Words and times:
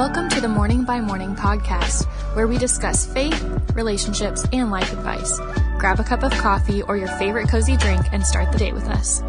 Welcome 0.00 0.30
to 0.30 0.40
the 0.40 0.48
Morning 0.48 0.84
by 0.84 0.98
Morning 0.98 1.36
podcast, 1.36 2.06
where 2.34 2.46
we 2.46 2.56
discuss 2.56 3.04
faith, 3.04 3.38
relationships, 3.74 4.46
and 4.50 4.70
life 4.70 4.90
advice. 4.94 5.38
Grab 5.78 6.00
a 6.00 6.04
cup 6.04 6.22
of 6.22 6.32
coffee 6.32 6.80
or 6.80 6.96
your 6.96 7.06
favorite 7.18 7.50
cozy 7.50 7.76
drink 7.76 8.06
and 8.10 8.24
start 8.24 8.50
the 8.50 8.56
day 8.56 8.72
with 8.72 8.88
us. 8.88 9.20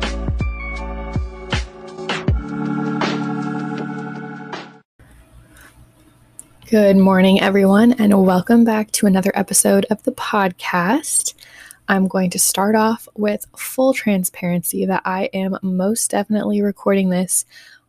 Good 6.69 6.95
morning, 6.95 7.41
everyone, 7.41 7.91
and 7.91 8.25
welcome 8.25 8.63
back 8.63 8.91
to 8.91 9.07
another 9.07 9.33
episode 9.35 9.85
of 9.89 10.01
the 10.03 10.13
podcast. 10.13 11.33
I'm 11.89 12.07
going 12.07 12.29
to 12.29 12.39
start 12.39 12.75
off 12.75 13.09
with 13.13 13.45
full 13.57 13.93
transparency 13.93 14.85
that 14.85 15.01
I 15.03 15.25
am 15.33 15.57
most 15.61 16.11
definitely 16.11 16.61
recording 16.61 17.09
this 17.09 17.43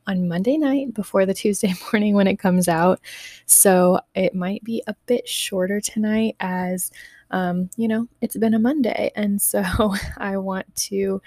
on 0.06 0.28
Monday 0.28 0.56
night 0.56 0.94
before 0.94 1.26
the 1.26 1.34
Tuesday 1.34 1.72
morning 1.92 2.14
when 2.14 2.26
it 2.26 2.38
comes 2.38 2.68
out. 2.68 3.00
So 3.46 4.00
it 4.14 4.34
might 4.34 4.62
be 4.64 4.82
a 4.86 4.94
bit 5.06 5.28
shorter 5.28 5.80
tonight 5.80 6.36
as 6.40 6.90
um, 7.32 7.70
you 7.76 7.88
know, 7.88 8.06
it's 8.20 8.36
been 8.36 8.54
a 8.54 8.58
Monday. 8.58 9.10
And 9.16 9.40
so 9.40 9.64
I 10.18 10.36
want 10.36 10.74
to, 10.76 11.20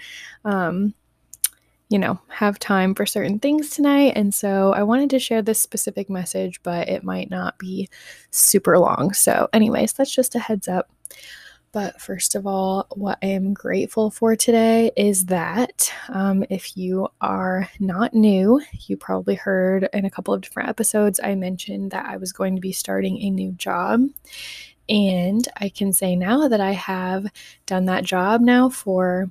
um, 0.44 0.94
you 1.88 1.98
know, 1.98 2.18
have 2.28 2.58
time 2.58 2.94
for 2.94 3.06
certain 3.06 3.38
things 3.38 3.70
tonight. 3.70 4.12
And 4.16 4.34
so 4.34 4.72
I 4.72 4.82
wanted 4.82 5.10
to 5.10 5.18
share 5.18 5.42
this 5.42 5.60
specific 5.60 6.08
message, 6.08 6.60
but 6.62 6.88
it 6.88 7.04
might 7.04 7.30
not 7.30 7.58
be 7.58 7.88
super 8.30 8.78
long. 8.78 9.12
So, 9.12 9.48
anyways, 9.52 9.92
that's 9.92 10.14
just 10.14 10.34
a 10.34 10.40
heads 10.40 10.66
up. 10.66 10.90
But 11.76 12.00
first 12.00 12.34
of 12.34 12.46
all, 12.46 12.86
what 12.94 13.18
I 13.22 13.26
am 13.26 13.52
grateful 13.52 14.10
for 14.10 14.34
today 14.34 14.92
is 14.96 15.26
that 15.26 15.92
um, 16.08 16.42
if 16.48 16.74
you 16.74 17.08
are 17.20 17.68
not 17.78 18.14
new, 18.14 18.62
you 18.86 18.96
probably 18.96 19.34
heard 19.34 19.86
in 19.92 20.06
a 20.06 20.10
couple 20.10 20.32
of 20.32 20.40
different 20.40 20.70
episodes, 20.70 21.20
I 21.22 21.34
mentioned 21.34 21.90
that 21.90 22.06
I 22.06 22.16
was 22.16 22.32
going 22.32 22.54
to 22.54 22.62
be 22.62 22.72
starting 22.72 23.18
a 23.18 23.28
new 23.28 23.52
job. 23.52 24.08
And 24.88 25.46
I 25.58 25.68
can 25.68 25.92
say 25.92 26.16
now 26.16 26.48
that 26.48 26.62
I 26.62 26.72
have 26.72 27.26
done 27.66 27.84
that 27.84 28.04
job 28.04 28.40
now 28.40 28.70
for 28.70 29.30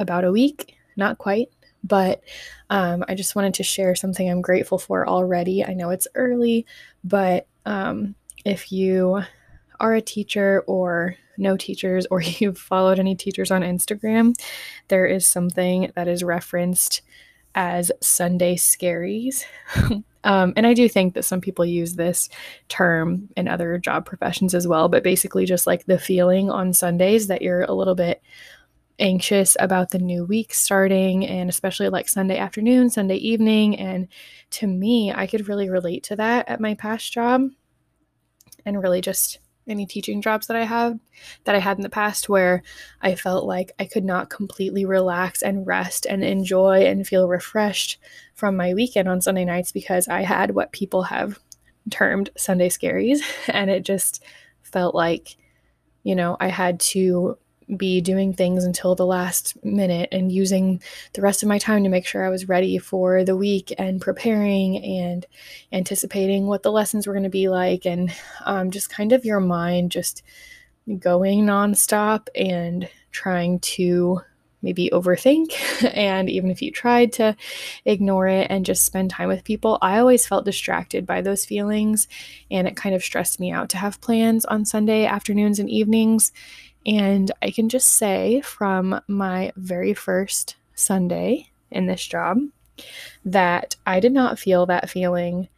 about 0.00 0.24
a 0.24 0.32
week, 0.32 0.74
not 0.96 1.18
quite, 1.18 1.50
but 1.84 2.24
um, 2.70 3.04
I 3.06 3.14
just 3.14 3.36
wanted 3.36 3.54
to 3.54 3.62
share 3.62 3.94
something 3.94 4.28
I'm 4.28 4.42
grateful 4.42 4.78
for 4.78 5.08
already. 5.08 5.64
I 5.64 5.74
know 5.74 5.90
it's 5.90 6.08
early, 6.16 6.66
but 7.04 7.46
um, 7.66 8.16
if 8.44 8.72
you 8.72 9.22
are 9.78 9.94
a 9.94 10.02
teacher 10.02 10.64
or 10.66 11.16
no 11.36 11.56
teachers 11.56 12.06
or 12.10 12.20
you've 12.22 12.58
followed 12.58 12.98
any 12.98 13.14
teachers 13.14 13.50
on 13.50 13.62
Instagram, 13.62 14.34
there 14.88 15.06
is 15.06 15.26
something 15.26 15.92
that 15.94 16.08
is 16.08 16.22
referenced 16.22 17.02
as 17.54 17.92
Sunday 18.00 18.56
scaries. 18.56 19.44
um, 20.24 20.52
and 20.56 20.66
I 20.66 20.74
do 20.74 20.88
think 20.88 21.14
that 21.14 21.24
some 21.24 21.40
people 21.40 21.64
use 21.64 21.94
this 21.94 22.28
term 22.68 23.28
in 23.36 23.48
other 23.48 23.78
job 23.78 24.06
professions 24.06 24.54
as 24.54 24.66
well, 24.66 24.88
but 24.88 25.04
basically 25.04 25.46
just 25.46 25.66
like 25.66 25.86
the 25.86 25.98
feeling 25.98 26.50
on 26.50 26.72
Sundays 26.72 27.28
that 27.28 27.42
you're 27.42 27.62
a 27.62 27.72
little 27.72 27.94
bit 27.94 28.22
anxious 28.98 29.56
about 29.58 29.90
the 29.90 29.98
new 29.98 30.24
week 30.24 30.54
starting 30.54 31.26
and 31.26 31.50
especially 31.50 31.88
like 31.88 32.08
Sunday 32.08 32.38
afternoon, 32.38 32.90
Sunday 32.90 33.16
evening. 33.16 33.76
And 33.76 34.08
to 34.50 34.66
me, 34.66 35.12
I 35.12 35.26
could 35.26 35.48
really 35.48 35.68
relate 35.68 36.04
to 36.04 36.16
that 36.16 36.48
at 36.48 36.60
my 36.60 36.74
past 36.74 37.12
job 37.12 37.48
and 38.64 38.82
really 38.82 39.00
just 39.00 39.38
any 39.66 39.86
teaching 39.86 40.20
jobs 40.20 40.46
that 40.46 40.56
I 40.56 40.64
have 40.64 40.98
that 41.44 41.54
I 41.54 41.58
had 41.58 41.78
in 41.78 41.82
the 41.82 41.88
past 41.88 42.28
where 42.28 42.62
I 43.00 43.14
felt 43.14 43.46
like 43.46 43.72
I 43.78 43.86
could 43.86 44.04
not 44.04 44.30
completely 44.30 44.84
relax 44.84 45.42
and 45.42 45.66
rest 45.66 46.06
and 46.06 46.22
enjoy 46.22 46.84
and 46.84 47.06
feel 47.06 47.28
refreshed 47.28 47.98
from 48.34 48.56
my 48.56 48.74
weekend 48.74 49.08
on 49.08 49.20
Sunday 49.20 49.44
nights 49.44 49.72
because 49.72 50.08
I 50.08 50.22
had 50.22 50.54
what 50.54 50.72
people 50.72 51.04
have 51.04 51.38
termed 51.90 52.30
Sunday 52.36 52.68
scaries. 52.68 53.20
And 53.48 53.70
it 53.70 53.84
just 53.84 54.22
felt 54.62 54.94
like 54.94 55.36
you 56.02 56.14
know 56.14 56.36
I 56.40 56.48
had 56.48 56.80
to 56.80 57.38
be 57.76 58.00
doing 58.00 58.32
things 58.32 58.64
until 58.64 58.94
the 58.94 59.06
last 59.06 59.62
minute 59.64 60.08
and 60.12 60.30
using 60.30 60.82
the 61.14 61.22
rest 61.22 61.42
of 61.42 61.48
my 61.48 61.58
time 61.58 61.82
to 61.82 61.88
make 61.88 62.06
sure 62.06 62.24
I 62.24 62.30
was 62.30 62.48
ready 62.48 62.78
for 62.78 63.24
the 63.24 63.36
week 63.36 63.72
and 63.78 64.00
preparing 64.00 64.82
and 64.84 65.24
anticipating 65.72 66.46
what 66.46 66.62
the 66.62 66.72
lessons 66.72 67.06
were 67.06 67.14
going 67.14 67.22
to 67.24 67.30
be 67.30 67.48
like 67.48 67.86
and 67.86 68.14
um, 68.44 68.70
just 68.70 68.90
kind 68.90 69.12
of 69.12 69.24
your 69.24 69.40
mind 69.40 69.92
just 69.92 70.22
going 70.98 71.44
nonstop 71.44 72.28
and 72.34 72.88
trying 73.12 73.60
to 73.60 74.20
maybe 74.64 74.90
overthink. 74.92 75.52
and 75.94 76.28
even 76.28 76.50
if 76.50 76.60
you 76.62 76.72
tried 76.72 77.12
to 77.12 77.36
ignore 77.84 78.26
it 78.26 78.48
and 78.50 78.66
just 78.66 78.84
spend 78.84 79.10
time 79.10 79.28
with 79.28 79.44
people, 79.44 79.78
I 79.80 79.98
always 79.98 80.26
felt 80.26 80.46
distracted 80.46 81.06
by 81.06 81.20
those 81.20 81.44
feelings. 81.44 82.08
And 82.50 82.66
it 82.66 82.74
kind 82.74 82.94
of 82.94 83.04
stressed 83.04 83.38
me 83.38 83.52
out 83.52 83.68
to 83.70 83.76
have 83.76 84.00
plans 84.00 84.44
on 84.46 84.64
Sunday 84.64 85.04
afternoons 85.04 85.60
and 85.60 85.70
evenings. 85.70 86.32
And 86.86 87.30
I 87.42 87.50
can 87.50 87.68
just 87.68 87.88
say 87.88 88.40
from 88.42 89.00
my 89.08 89.52
very 89.56 89.94
first 89.94 90.56
Sunday 90.74 91.50
in 91.70 91.86
this 91.86 92.04
job 92.06 92.38
that 93.24 93.76
I 93.86 94.00
did 94.00 94.12
not 94.12 94.38
feel 94.38 94.66
that 94.66 94.90
feeling 94.90 95.48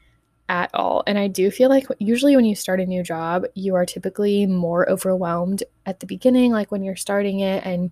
at 0.49 0.71
all. 0.75 1.03
And 1.07 1.19
I 1.19 1.27
do 1.27 1.51
feel 1.51 1.69
like 1.69 1.87
usually 1.99 2.37
when 2.37 2.45
you 2.45 2.55
start 2.55 2.81
a 2.81 2.87
new 2.87 3.03
job, 3.03 3.45
you 3.55 3.75
are 3.75 3.87
typically 3.87 4.47
more 4.47 4.89
overwhelmed 4.89 5.65
at 5.85 6.01
the 6.01 6.07
beginning, 6.07 6.53
like 6.53 6.71
when 6.71 6.83
you're 6.83 6.97
starting 6.97 7.41
it 7.41 7.65
and 7.67 7.91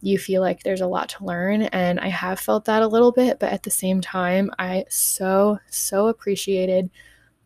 you 0.00 0.18
feel 0.18 0.40
like 0.40 0.62
there's 0.62 0.80
a 0.80 0.86
lot 0.86 1.10
to 1.10 1.24
learn. 1.24 1.62
And 1.62 2.00
I 2.00 2.08
have 2.08 2.40
felt 2.40 2.64
that 2.64 2.82
a 2.82 2.88
little 2.88 3.12
bit, 3.12 3.38
but 3.38 3.52
at 3.52 3.64
the 3.64 3.70
same 3.70 4.00
time, 4.00 4.50
I 4.58 4.86
so, 4.88 5.58
so 5.68 6.08
appreciated 6.08 6.90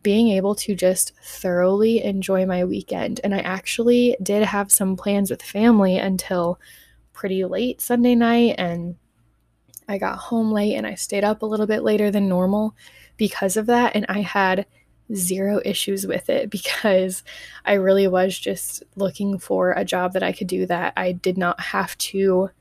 being 0.05 0.29
able 0.29 0.53
to 0.53 0.75
just 0.75 1.13
thoroughly 1.23 2.03
enjoy 2.03 2.45
my 2.45 2.63
weekend. 2.63 3.19
And 3.23 3.33
I 3.33 3.39
actually 3.39 4.15
did 4.21 4.43
have 4.43 4.71
some 4.71 4.95
plans 4.95 5.31
with 5.31 5.41
family 5.41 5.97
until 5.97 6.59
pretty 7.11 7.43
late 7.43 7.81
Sunday 7.81 8.13
night. 8.13 8.53
And 8.59 8.97
I 9.89 9.97
got 9.97 10.19
home 10.19 10.51
late 10.51 10.75
and 10.75 10.85
I 10.85 10.93
stayed 10.93 11.23
up 11.23 11.41
a 11.41 11.47
little 11.47 11.65
bit 11.65 11.81
later 11.81 12.11
than 12.11 12.29
normal 12.29 12.75
because 13.17 13.57
of 13.57 13.65
that. 13.65 13.95
And 13.95 14.05
I 14.07 14.21
had 14.21 14.67
zero 15.11 15.59
issues 15.65 16.05
with 16.05 16.29
it 16.29 16.49
because 16.51 17.23
I 17.65 17.73
really 17.73 18.07
was 18.07 18.37
just 18.37 18.83
looking 18.95 19.39
for 19.39 19.71
a 19.71 19.83
job 19.83 20.13
that 20.13 20.21
I 20.21 20.33
could 20.33 20.45
do 20.45 20.67
that 20.67 20.93
I 20.95 21.13
did 21.13 21.35
not 21.35 21.59
have 21.59 21.97
to 21.97 22.51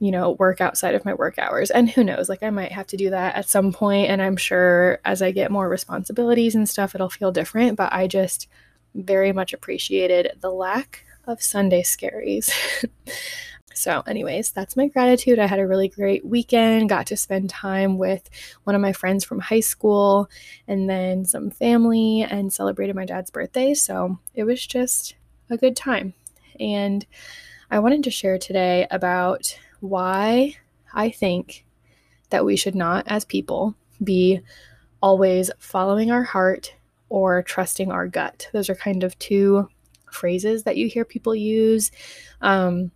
you 0.00 0.10
know, 0.10 0.32
work 0.32 0.62
outside 0.62 0.94
of 0.94 1.04
my 1.04 1.12
work 1.12 1.38
hours. 1.38 1.70
And 1.70 1.88
who 1.88 2.02
knows, 2.02 2.28
like 2.28 2.42
I 2.42 2.50
might 2.50 2.72
have 2.72 2.86
to 2.88 2.96
do 2.96 3.10
that 3.10 3.36
at 3.36 3.48
some 3.48 3.70
point 3.70 4.08
and 4.10 4.20
I'm 4.22 4.36
sure 4.36 4.98
as 5.04 5.20
I 5.20 5.30
get 5.30 5.50
more 5.50 5.68
responsibilities 5.68 6.54
and 6.54 6.68
stuff 6.68 6.94
it'll 6.94 7.10
feel 7.10 7.30
different, 7.30 7.76
but 7.76 7.92
I 7.92 8.06
just 8.06 8.48
very 8.94 9.32
much 9.32 9.52
appreciated 9.52 10.32
the 10.40 10.50
lack 10.50 11.04
of 11.26 11.42
Sunday 11.42 11.82
scaries. 11.82 12.50
so, 13.74 14.02
anyways, 14.06 14.52
that's 14.52 14.74
my 14.74 14.88
gratitude. 14.88 15.38
I 15.38 15.46
had 15.46 15.58
a 15.58 15.66
really 15.66 15.88
great 15.88 16.24
weekend, 16.24 16.88
got 16.88 17.06
to 17.08 17.16
spend 17.16 17.50
time 17.50 17.98
with 17.98 18.28
one 18.64 18.74
of 18.74 18.80
my 18.80 18.94
friends 18.94 19.22
from 19.22 19.38
high 19.38 19.60
school 19.60 20.30
and 20.66 20.88
then 20.88 21.26
some 21.26 21.50
family 21.50 22.22
and 22.22 22.52
celebrated 22.52 22.96
my 22.96 23.04
dad's 23.04 23.30
birthday. 23.30 23.74
So, 23.74 24.18
it 24.34 24.44
was 24.44 24.66
just 24.66 25.14
a 25.50 25.58
good 25.58 25.76
time. 25.76 26.14
And 26.58 27.06
I 27.70 27.78
wanted 27.78 28.02
to 28.04 28.10
share 28.10 28.38
today 28.38 28.86
about 28.90 29.56
why 29.80 30.56
I 30.92 31.10
think 31.10 31.64
that 32.30 32.44
we 32.44 32.56
should 32.56 32.74
not, 32.74 33.04
as 33.08 33.24
people, 33.24 33.74
be 34.02 34.40
always 35.02 35.50
following 35.58 36.10
our 36.10 36.22
heart 36.22 36.74
or 37.08 37.42
trusting 37.42 37.90
our 37.90 38.06
gut. 38.06 38.48
Those 38.52 38.70
are 38.70 38.74
kind 38.74 39.02
of 39.02 39.18
two 39.18 39.68
phrases 40.12 40.64
that 40.64 40.76
you 40.76 40.88
hear 40.88 41.04
people 41.04 41.34
use. 41.34 41.90
Um, 42.40 42.90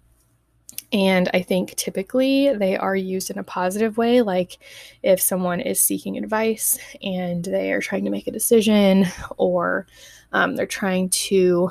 and 0.92 1.28
I 1.34 1.42
think 1.42 1.74
typically 1.74 2.54
they 2.54 2.76
are 2.76 2.94
used 2.94 3.30
in 3.30 3.38
a 3.38 3.44
positive 3.44 3.96
way, 3.96 4.22
like 4.22 4.58
if 5.02 5.20
someone 5.20 5.60
is 5.60 5.80
seeking 5.80 6.16
advice 6.16 6.78
and 7.02 7.44
they 7.44 7.72
are 7.72 7.80
trying 7.80 8.04
to 8.04 8.10
make 8.10 8.28
a 8.28 8.32
decision 8.32 9.06
or 9.36 9.86
um, 10.32 10.54
they're 10.54 10.66
trying 10.66 11.08
to 11.08 11.70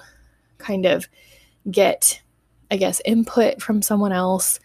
kind 0.58 0.86
of 0.86 1.08
get, 1.72 2.22
I 2.70 2.76
guess, 2.76 3.02
input 3.06 3.62
from 3.62 3.82
someone 3.82 4.12
else 4.12 4.60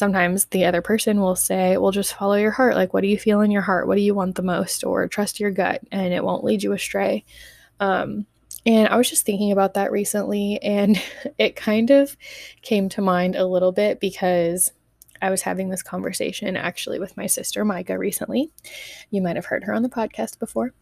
sometimes 0.00 0.46
the 0.46 0.64
other 0.64 0.82
person 0.82 1.20
will 1.20 1.36
say, 1.36 1.76
well, 1.76 1.92
just 1.92 2.14
follow 2.14 2.34
your 2.34 2.50
heart. 2.50 2.74
Like, 2.74 2.92
what 2.92 3.02
do 3.02 3.06
you 3.06 3.18
feel 3.18 3.42
in 3.42 3.50
your 3.50 3.62
heart? 3.62 3.86
What 3.86 3.96
do 3.96 4.00
you 4.00 4.14
want 4.14 4.34
the 4.34 4.42
most? 4.42 4.82
Or 4.82 5.06
trust 5.06 5.38
your 5.38 5.52
gut 5.52 5.82
and 5.92 6.12
it 6.12 6.24
won't 6.24 6.42
lead 6.42 6.62
you 6.62 6.72
astray. 6.72 7.24
Um, 7.78 8.26
and 8.66 8.88
I 8.88 8.96
was 8.96 9.08
just 9.08 9.24
thinking 9.24 9.52
about 9.52 9.74
that 9.74 9.92
recently, 9.92 10.58
and 10.62 11.00
it 11.38 11.54
kind 11.54 11.90
of 11.90 12.16
came 12.62 12.88
to 12.90 13.02
mind 13.02 13.36
a 13.36 13.46
little 13.46 13.72
bit 13.72 14.00
because 14.00 14.72
I 15.22 15.30
was 15.30 15.42
having 15.42 15.68
this 15.68 15.82
conversation 15.82 16.56
actually 16.56 16.98
with 16.98 17.16
my 17.16 17.26
sister, 17.26 17.64
Micah, 17.64 17.98
recently. 17.98 18.50
You 19.10 19.20
might 19.20 19.36
have 19.36 19.46
heard 19.46 19.64
her 19.64 19.74
on 19.74 19.82
the 19.82 19.88
podcast 19.88 20.38
before. 20.38 20.72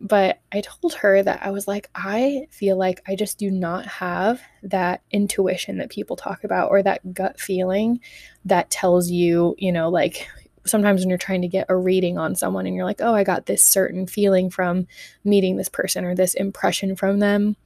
But 0.00 0.40
I 0.52 0.60
told 0.60 0.94
her 0.94 1.22
that 1.22 1.40
I 1.42 1.50
was 1.50 1.66
like, 1.66 1.90
I 1.94 2.46
feel 2.50 2.76
like 2.76 3.02
I 3.08 3.16
just 3.16 3.38
do 3.38 3.50
not 3.50 3.86
have 3.86 4.40
that 4.62 5.02
intuition 5.10 5.78
that 5.78 5.90
people 5.90 6.16
talk 6.16 6.44
about 6.44 6.70
or 6.70 6.82
that 6.82 7.12
gut 7.12 7.40
feeling 7.40 8.00
that 8.44 8.70
tells 8.70 9.10
you, 9.10 9.56
you 9.58 9.72
know, 9.72 9.88
like 9.88 10.28
sometimes 10.64 11.00
when 11.00 11.08
you're 11.08 11.18
trying 11.18 11.42
to 11.42 11.48
get 11.48 11.66
a 11.68 11.76
reading 11.76 12.18
on 12.18 12.36
someone 12.36 12.66
and 12.66 12.76
you're 12.76 12.84
like, 12.84 13.00
oh, 13.00 13.14
I 13.14 13.24
got 13.24 13.46
this 13.46 13.64
certain 13.64 14.06
feeling 14.06 14.50
from 14.50 14.86
meeting 15.24 15.56
this 15.56 15.68
person 15.68 16.04
or 16.04 16.14
this 16.14 16.34
impression 16.34 16.94
from 16.94 17.18
them. 17.18 17.56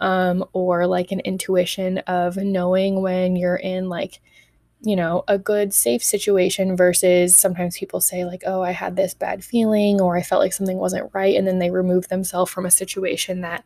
Um, 0.00 0.44
or 0.52 0.86
like 0.86 1.10
an 1.10 1.18
intuition 1.20 1.98
of 1.98 2.36
knowing 2.36 3.02
when 3.02 3.34
you're 3.34 3.56
in 3.56 3.88
like, 3.88 4.20
you 4.82 4.94
know, 4.94 5.24
a 5.26 5.38
good, 5.38 5.74
safe 5.74 6.02
situation 6.04 6.76
versus 6.76 7.34
sometimes 7.34 7.76
people 7.76 8.00
say, 8.00 8.24
like, 8.24 8.42
oh, 8.46 8.62
I 8.62 8.70
had 8.70 8.96
this 8.96 9.12
bad 9.14 9.44
feeling 9.44 10.00
or 10.00 10.16
I 10.16 10.22
felt 10.22 10.40
like 10.40 10.52
something 10.52 10.78
wasn't 10.78 11.10
right. 11.12 11.34
And 11.36 11.46
then 11.46 11.58
they 11.58 11.70
remove 11.70 12.08
themselves 12.08 12.50
from 12.50 12.64
a 12.64 12.70
situation 12.70 13.40
that, 13.40 13.64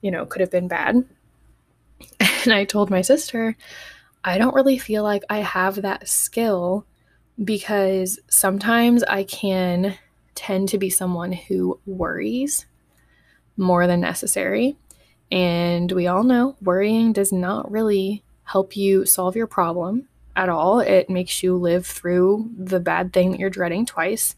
you 0.00 0.10
know, 0.10 0.24
could 0.24 0.40
have 0.40 0.50
been 0.50 0.68
bad. 0.68 1.04
And 2.44 2.54
I 2.54 2.64
told 2.64 2.88
my 2.88 3.02
sister, 3.02 3.56
I 4.24 4.38
don't 4.38 4.54
really 4.54 4.78
feel 4.78 5.02
like 5.02 5.24
I 5.28 5.38
have 5.38 5.82
that 5.82 6.08
skill 6.08 6.86
because 7.44 8.20
sometimes 8.30 9.02
I 9.02 9.24
can 9.24 9.98
tend 10.34 10.68
to 10.70 10.78
be 10.78 10.88
someone 10.88 11.32
who 11.32 11.80
worries 11.84 12.64
more 13.56 13.88
than 13.88 14.00
necessary. 14.00 14.76
And 15.32 15.90
we 15.90 16.06
all 16.06 16.22
know 16.22 16.56
worrying 16.62 17.12
does 17.12 17.32
not 17.32 17.70
really 17.70 18.22
help 18.44 18.76
you 18.76 19.04
solve 19.04 19.36
your 19.36 19.48
problem 19.48 20.08
at 20.38 20.48
all. 20.48 20.78
It 20.78 21.10
makes 21.10 21.42
you 21.42 21.56
live 21.56 21.84
through 21.84 22.48
the 22.56 22.78
bad 22.78 23.12
thing 23.12 23.32
that 23.32 23.40
you're 23.40 23.50
dreading 23.50 23.84
twice. 23.84 24.36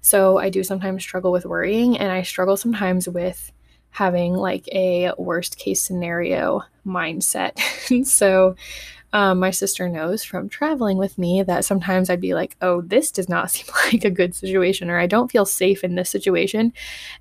So 0.00 0.36
I 0.38 0.50
do 0.50 0.64
sometimes 0.64 1.02
struggle 1.02 1.30
with 1.30 1.46
worrying, 1.46 1.96
and 1.96 2.10
I 2.10 2.22
struggle 2.22 2.56
sometimes 2.56 3.08
with 3.08 3.52
having 3.90 4.34
like 4.34 4.68
a 4.72 5.12
worst 5.16 5.56
case 5.56 5.80
scenario 5.80 6.62
mindset. 6.84 7.58
so 8.06 8.56
um, 9.12 9.38
my 9.38 9.52
sister 9.52 9.88
knows 9.88 10.24
from 10.24 10.48
traveling 10.48 10.98
with 10.98 11.16
me 11.18 11.42
that 11.44 11.64
sometimes 11.64 12.10
I'd 12.10 12.20
be 12.20 12.34
like, 12.34 12.56
oh, 12.60 12.80
this 12.82 13.12
does 13.12 13.28
not 13.28 13.50
seem 13.52 13.66
like 13.86 14.04
a 14.04 14.10
good 14.10 14.34
situation, 14.34 14.90
or 14.90 14.98
I 14.98 15.06
don't 15.06 15.30
feel 15.30 15.46
safe 15.46 15.84
in 15.84 15.94
this 15.94 16.10
situation. 16.10 16.72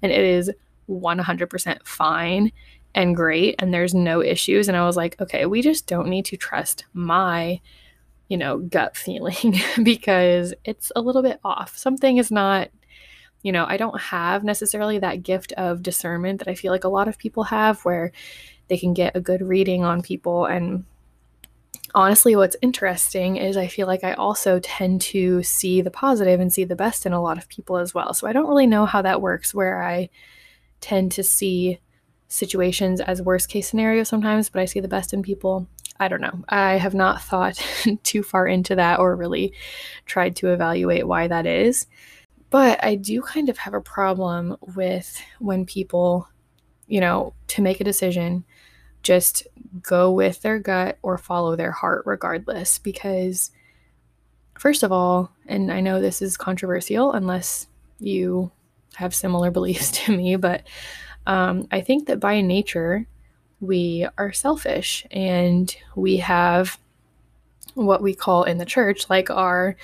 And 0.02 0.12
it 0.12 0.25
is 0.25 0.52
100% 0.90 1.86
fine 1.86 2.52
and 2.96 3.16
great, 3.16 3.56
and 3.60 3.72
there's 3.72 3.94
no 3.94 4.24
issues. 4.24 4.68
And 4.68 4.75
I 4.75 4.88
was 4.88 4.98
like, 4.98 5.22
okay, 5.22 5.46
we 5.46 5.62
just 5.62 5.86
don't 5.86 6.08
need 6.08 6.25
to 6.25 6.38
trust 6.38 6.86
my, 6.94 7.62
you 8.28 8.38
know, 8.38 8.58
gut 8.58 8.98
feeling 8.98 9.60
because 9.84 10.54
it's 10.66 10.92
a 10.96 11.02
little 11.02 11.22
bit 11.22 11.40
off. 11.44 11.78
Something 11.78 12.18
is 12.18 12.32
not 12.32 12.70
you 13.44 13.52
know, 13.52 13.66
I 13.68 13.78
don't 13.78 14.02
have 14.02 14.44
necessarily 14.44 14.98
that 15.00 15.22
gift 15.22 15.54
of 15.54 15.84
discernment 15.84 16.40
that 16.40 16.48
I 16.48 16.56
feel 16.56 16.72
like 16.72 16.84
a 16.84 16.90
lot 16.90 17.08
of 17.08 17.20
people 17.20 17.44
have 17.44 17.80
where 17.86 18.12
they 18.68 18.78
can 18.78 18.96
get 18.96 19.16
a 19.16 19.22
good 19.22 19.42
reading 19.42 19.84
on 19.86 20.02
people 20.02 20.46
and 20.46 20.86
honestly, 21.96 22.36
what's 22.36 22.56
interesting 22.62 23.38
is 23.38 23.58
I 23.58 23.68
feel 23.68 23.88
like 23.88 24.04
I 24.04 24.14
also 24.14 24.60
tend 24.60 25.02
to 25.02 25.42
see 25.44 25.82
the 25.82 25.92
positive 25.92 26.40
and 26.40 26.52
see 26.52 26.64
the 26.64 26.76
best 26.76 27.06
in 27.06 27.14
a 27.14 27.22
lot 27.22 27.38
of 27.38 27.50
people 27.50 27.78
as 27.78 27.94
well. 27.94 28.14
So 28.14 28.28
I 28.28 28.34
don't 28.34 28.48
really 28.48 28.68
know 28.68 28.86
how 28.86 29.02
that 29.02 29.22
works, 29.22 29.54
where 29.54 29.82
I 29.82 30.10
tend 30.82 31.12
to 31.14 31.24
see 31.24 31.80
situations 32.28 33.00
as 33.00 33.22
worst 33.22 33.50
case 33.50 33.70
scenario 33.70 34.04
sometimes, 34.04 34.50
but 34.50 34.62
I 34.62 34.66
see 34.66 34.80
the 34.80 34.88
best 34.88 35.14
in 35.14 35.24
people. 35.24 35.68
I 36.00 36.08
don't 36.08 36.22
know. 36.22 36.44
I 36.50 36.74
have 36.74 36.94
not 36.94 37.22
thought 37.22 37.64
too 38.04 38.24
far 38.24 38.48
into 38.48 38.76
that 38.76 39.00
or 39.00 39.16
really 39.16 39.54
tried 40.06 40.36
to 40.38 40.52
evaluate 40.52 41.08
why 41.08 41.28
that 41.28 41.46
is. 41.46 41.88
But 42.50 42.84
I 42.84 42.96
do 42.96 43.22
kind 43.22 43.50
of 43.50 43.58
have 43.58 43.74
a 43.74 43.82
problem 43.82 44.56
with 44.76 45.22
when 45.40 45.66
people, 45.66 46.30
you 46.88 47.02
know, 47.02 47.34
to 47.48 47.62
make 47.62 47.82
a 47.82 47.86
decision, 47.86 48.46
just 49.04 49.48
go 49.82 50.12
with 50.12 50.42
their 50.42 50.60
gut 50.60 50.98
or 51.02 51.18
follow 51.18 51.56
their 51.56 51.72
heart 51.72 52.04
regardless. 52.06 52.78
Because, 52.78 53.52
first 54.58 54.84
of 54.84 54.92
all, 54.92 55.32
and 55.48 55.72
I 55.72 55.82
know 55.82 56.00
this 56.00 56.22
is 56.22 56.38
controversial 56.38 57.12
unless 57.12 57.68
you 58.00 58.52
have 58.96 59.14
similar 59.14 59.52
beliefs 59.58 59.92
to 60.06 60.16
me, 60.16 60.36
but 60.38 60.68
um, 61.26 61.68
I 61.72 61.82
think 61.82 62.08
that 62.08 62.22
by 62.22 62.40
nature, 62.40 63.06
we 63.59 64.07
are 64.18 64.31
selfish 64.31 65.06
and 65.12 65.75
we 65.95 66.18
have 66.18 66.80
what 67.74 68.01
we 68.01 68.13
call 68.13 68.44
in 68.44 68.57
the 68.57 68.65
church 68.65 69.09
like 69.09 69.30
our 69.30 69.75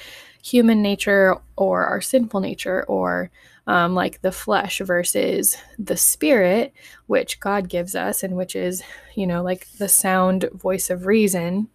human 0.44 0.82
nature 0.82 1.38
or 1.56 1.86
our 1.86 2.02
sinful 2.02 2.40
nature 2.40 2.84
or 2.84 3.32
um, 3.66 3.96
like 3.96 4.22
the 4.22 4.32
flesh 4.32 4.80
versus 4.80 5.56
the 5.80 5.96
spirit, 5.96 6.74
which 7.08 7.40
God 7.40 7.70
gives 7.70 7.96
us, 7.96 8.24
and 8.24 8.36
which 8.36 8.56
is, 8.56 8.84
you 9.16 9.26
know, 9.26 9.42
like 9.42 9.68
the 9.78 9.88
sound 9.88 10.50
voice 10.54 10.90
of 10.90 11.06
reason. 11.06 11.70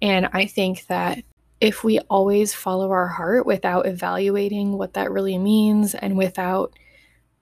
And 0.00 0.28
I 0.32 0.46
think 0.46 0.86
that 0.86 1.22
if 1.60 1.84
we 1.84 1.98
always 2.08 2.54
follow 2.54 2.90
our 2.90 3.08
heart 3.08 3.44
without 3.44 3.86
evaluating 3.86 4.78
what 4.78 4.94
that 4.94 5.10
really 5.10 5.38
means 5.38 5.94
and 5.94 6.16
without 6.16 6.72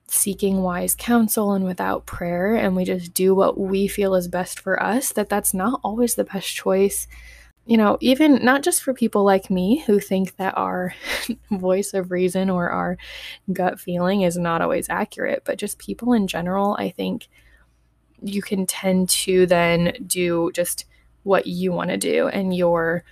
seeking 0.09 0.61
wise 0.61 0.95
counsel 0.95 1.51
and 1.53 1.65
without 1.65 2.05
prayer 2.05 2.55
and 2.55 2.75
we 2.75 2.85
just 2.85 3.13
do 3.13 3.35
what 3.35 3.59
we 3.59 3.87
feel 3.87 4.15
is 4.15 4.27
best 4.27 4.59
for 4.59 4.81
us 4.81 5.11
that 5.11 5.27
that's 5.27 5.53
not 5.53 5.79
always 5.83 6.15
the 6.15 6.23
best 6.23 6.55
choice. 6.55 7.07
You 7.65 7.75
know, 7.75 7.97
even 7.99 8.45
not 8.45 8.63
just 8.63 8.81
for 8.81 8.93
people 8.93 9.25
like 9.25 9.49
me 9.49 9.83
who 9.85 9.99
think 9.99 10.37
that 10.37 10.57
our 10.57 10.93
voice 11.51 11.93
of 11.93 12.11
reason 12.11 12.49
or 12.49 12.69
our 12.69 12.97
gut 13.51 13.79
feeling 13.79 14.21
is 14.21 14.37
not 14.37 14.61
always 14.61 14.87
accurate, 14.89 15.43
but 15.43 15.57
just 15.57 15.77
people 15.77 16.13
in 16.13 16.27
general, 16.27 16.77
I 16.79 16.91
think 16.91 17.27
you 18.21 18.41
can 18.41 18.65
tend 18.65 19.09
to 19.09 19.45
then 19.45 19.93
do 20.07 20.51
just 20.53 20.85
what 21.23 21.45
you 21.45 21.73
want 21.73 21.89
to 21.89 21.97
do 21.97 22.29
and 22.29 22.55
your 22.55 23.03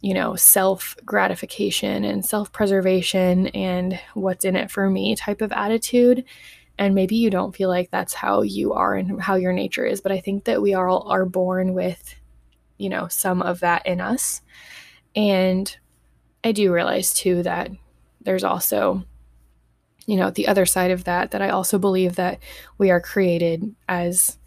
you 0.00 0.14
know, 0.14 0.36
self 0.36 0.96
gratification 1.04 2.04
and 2.04 2.24
self 2.24 2.52
preservation 2.52 3.48
and 3.48 3.98
what's 4.14 4.44
in 4.44 4.56
it 4.56 4.70
for 4.70 4.90
me 4.90 5.16
type 5.16 5.40
of 5.40 5.52
attitude. 5.52 6.24
And 6.78 6.94
maybe 6.94 7.16
you 7.16 7.30
don't 7.30 7.56
feel 7.56 7.70
like 7.70 7.90
that's 7.90 8.12
how 8.12 8.42
you 8.42 8.74
are 8.74 8.94
and 8.94 9.20
how 9.20 9.36
your 9.36 9.52
nature 9.52 9.86
is, 9.86 10.00
but 10.00 10.12
I 10.12 10.20
think 10.20 10.44
that 10.44 10.60
we 10.60 10.74
all 10.74 11.08
are 11.08 11.24
born 11.24 11.72
with 11.72 12.14
you 12.78 12.88
know, 12.88 13.08
some 13.08 13.42
of 13.42 13.60
that 13.60 13.86
in 13.86 14.00
us. 14.00 14.42
And 15.14 15.74
I 16.44 16.52
do 16.52 16.72
realize 16.72 17.12
too 17.14 17.42
that 17.42 17.70
there's 18.20 18.44
also, 18.44 19.04
you 20.06 20.16
know, 20.16 20.30
the 20.30 20.48
other 20.48 20.66
side 20.66 20.90
of 20.90 21.04
that, 21.04 21.30
that 21.30 21.42
I 21.42 21.50
also 21.50 21.78
believe 21.78 22.16
that 22.16 22.38
we 22.78 22.90
are 22.90 23.00
created 23.00 23.74
as 23.88 24.38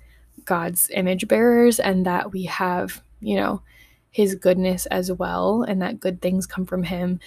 God's 0.45 0.89
image 0.91 1.27
bearers 1.27 1.79
and 1.79 2.05
that 2.05 2.31
we 2.31 2.43
have, 2.43 3.01
you 3.19 3.35
know, 3.35 3.61
his 4.11 4.35
goodness 4.35 4.85
as 4.87 5.11
well 5.11 5.63
and 5.63 5.81
that 5.81 5.99
good 5.99 6.21
things 6.21 6.47
come 6.47 6.65
from 6.65 6.83
him 6.83 7.19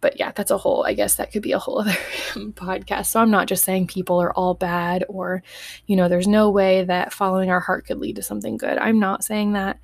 but 0.00 0.18
yeah, 0.18 0.32
that's 0.32 0.50
a 0.50 0.58
whole, 0.58 0.84
I 0.84 0.94
guess 0.94 1.16
that 1.16 1.32
could 1.32 1.42
be 1.42 1.52
a 1.52 1.58
whole 1.58 1.80
other 1.80 1.96
podcast. 2.34 3.06
So 3.06 3.20
I'm 3.20 3.30
not 3.30 3.48
just 3.48 3.64
saying 3.64 3.88
people 3.88 4.20
are 4.20 4.32
all 4.32 4.54
bad 4.54 5.04
or, 5.08 5.42
you 5.86 5.96
know, 5.96 6.08
there's 6.08 6.28
no 6.28 6.50
way 6.50 6.84
that 6.84 7.12
following 7.12 7.50
our 7.50 7.60
heart 7.60 7.86
could 7.86 7.98
lead 7.98 8.16
to 8.16 8.22
something 8.22 8.56
good. 8.56 8.78
I'm 8.78 9.00
not 9.00 9.24
saying 9.24 9.52
that. 9.52 9.78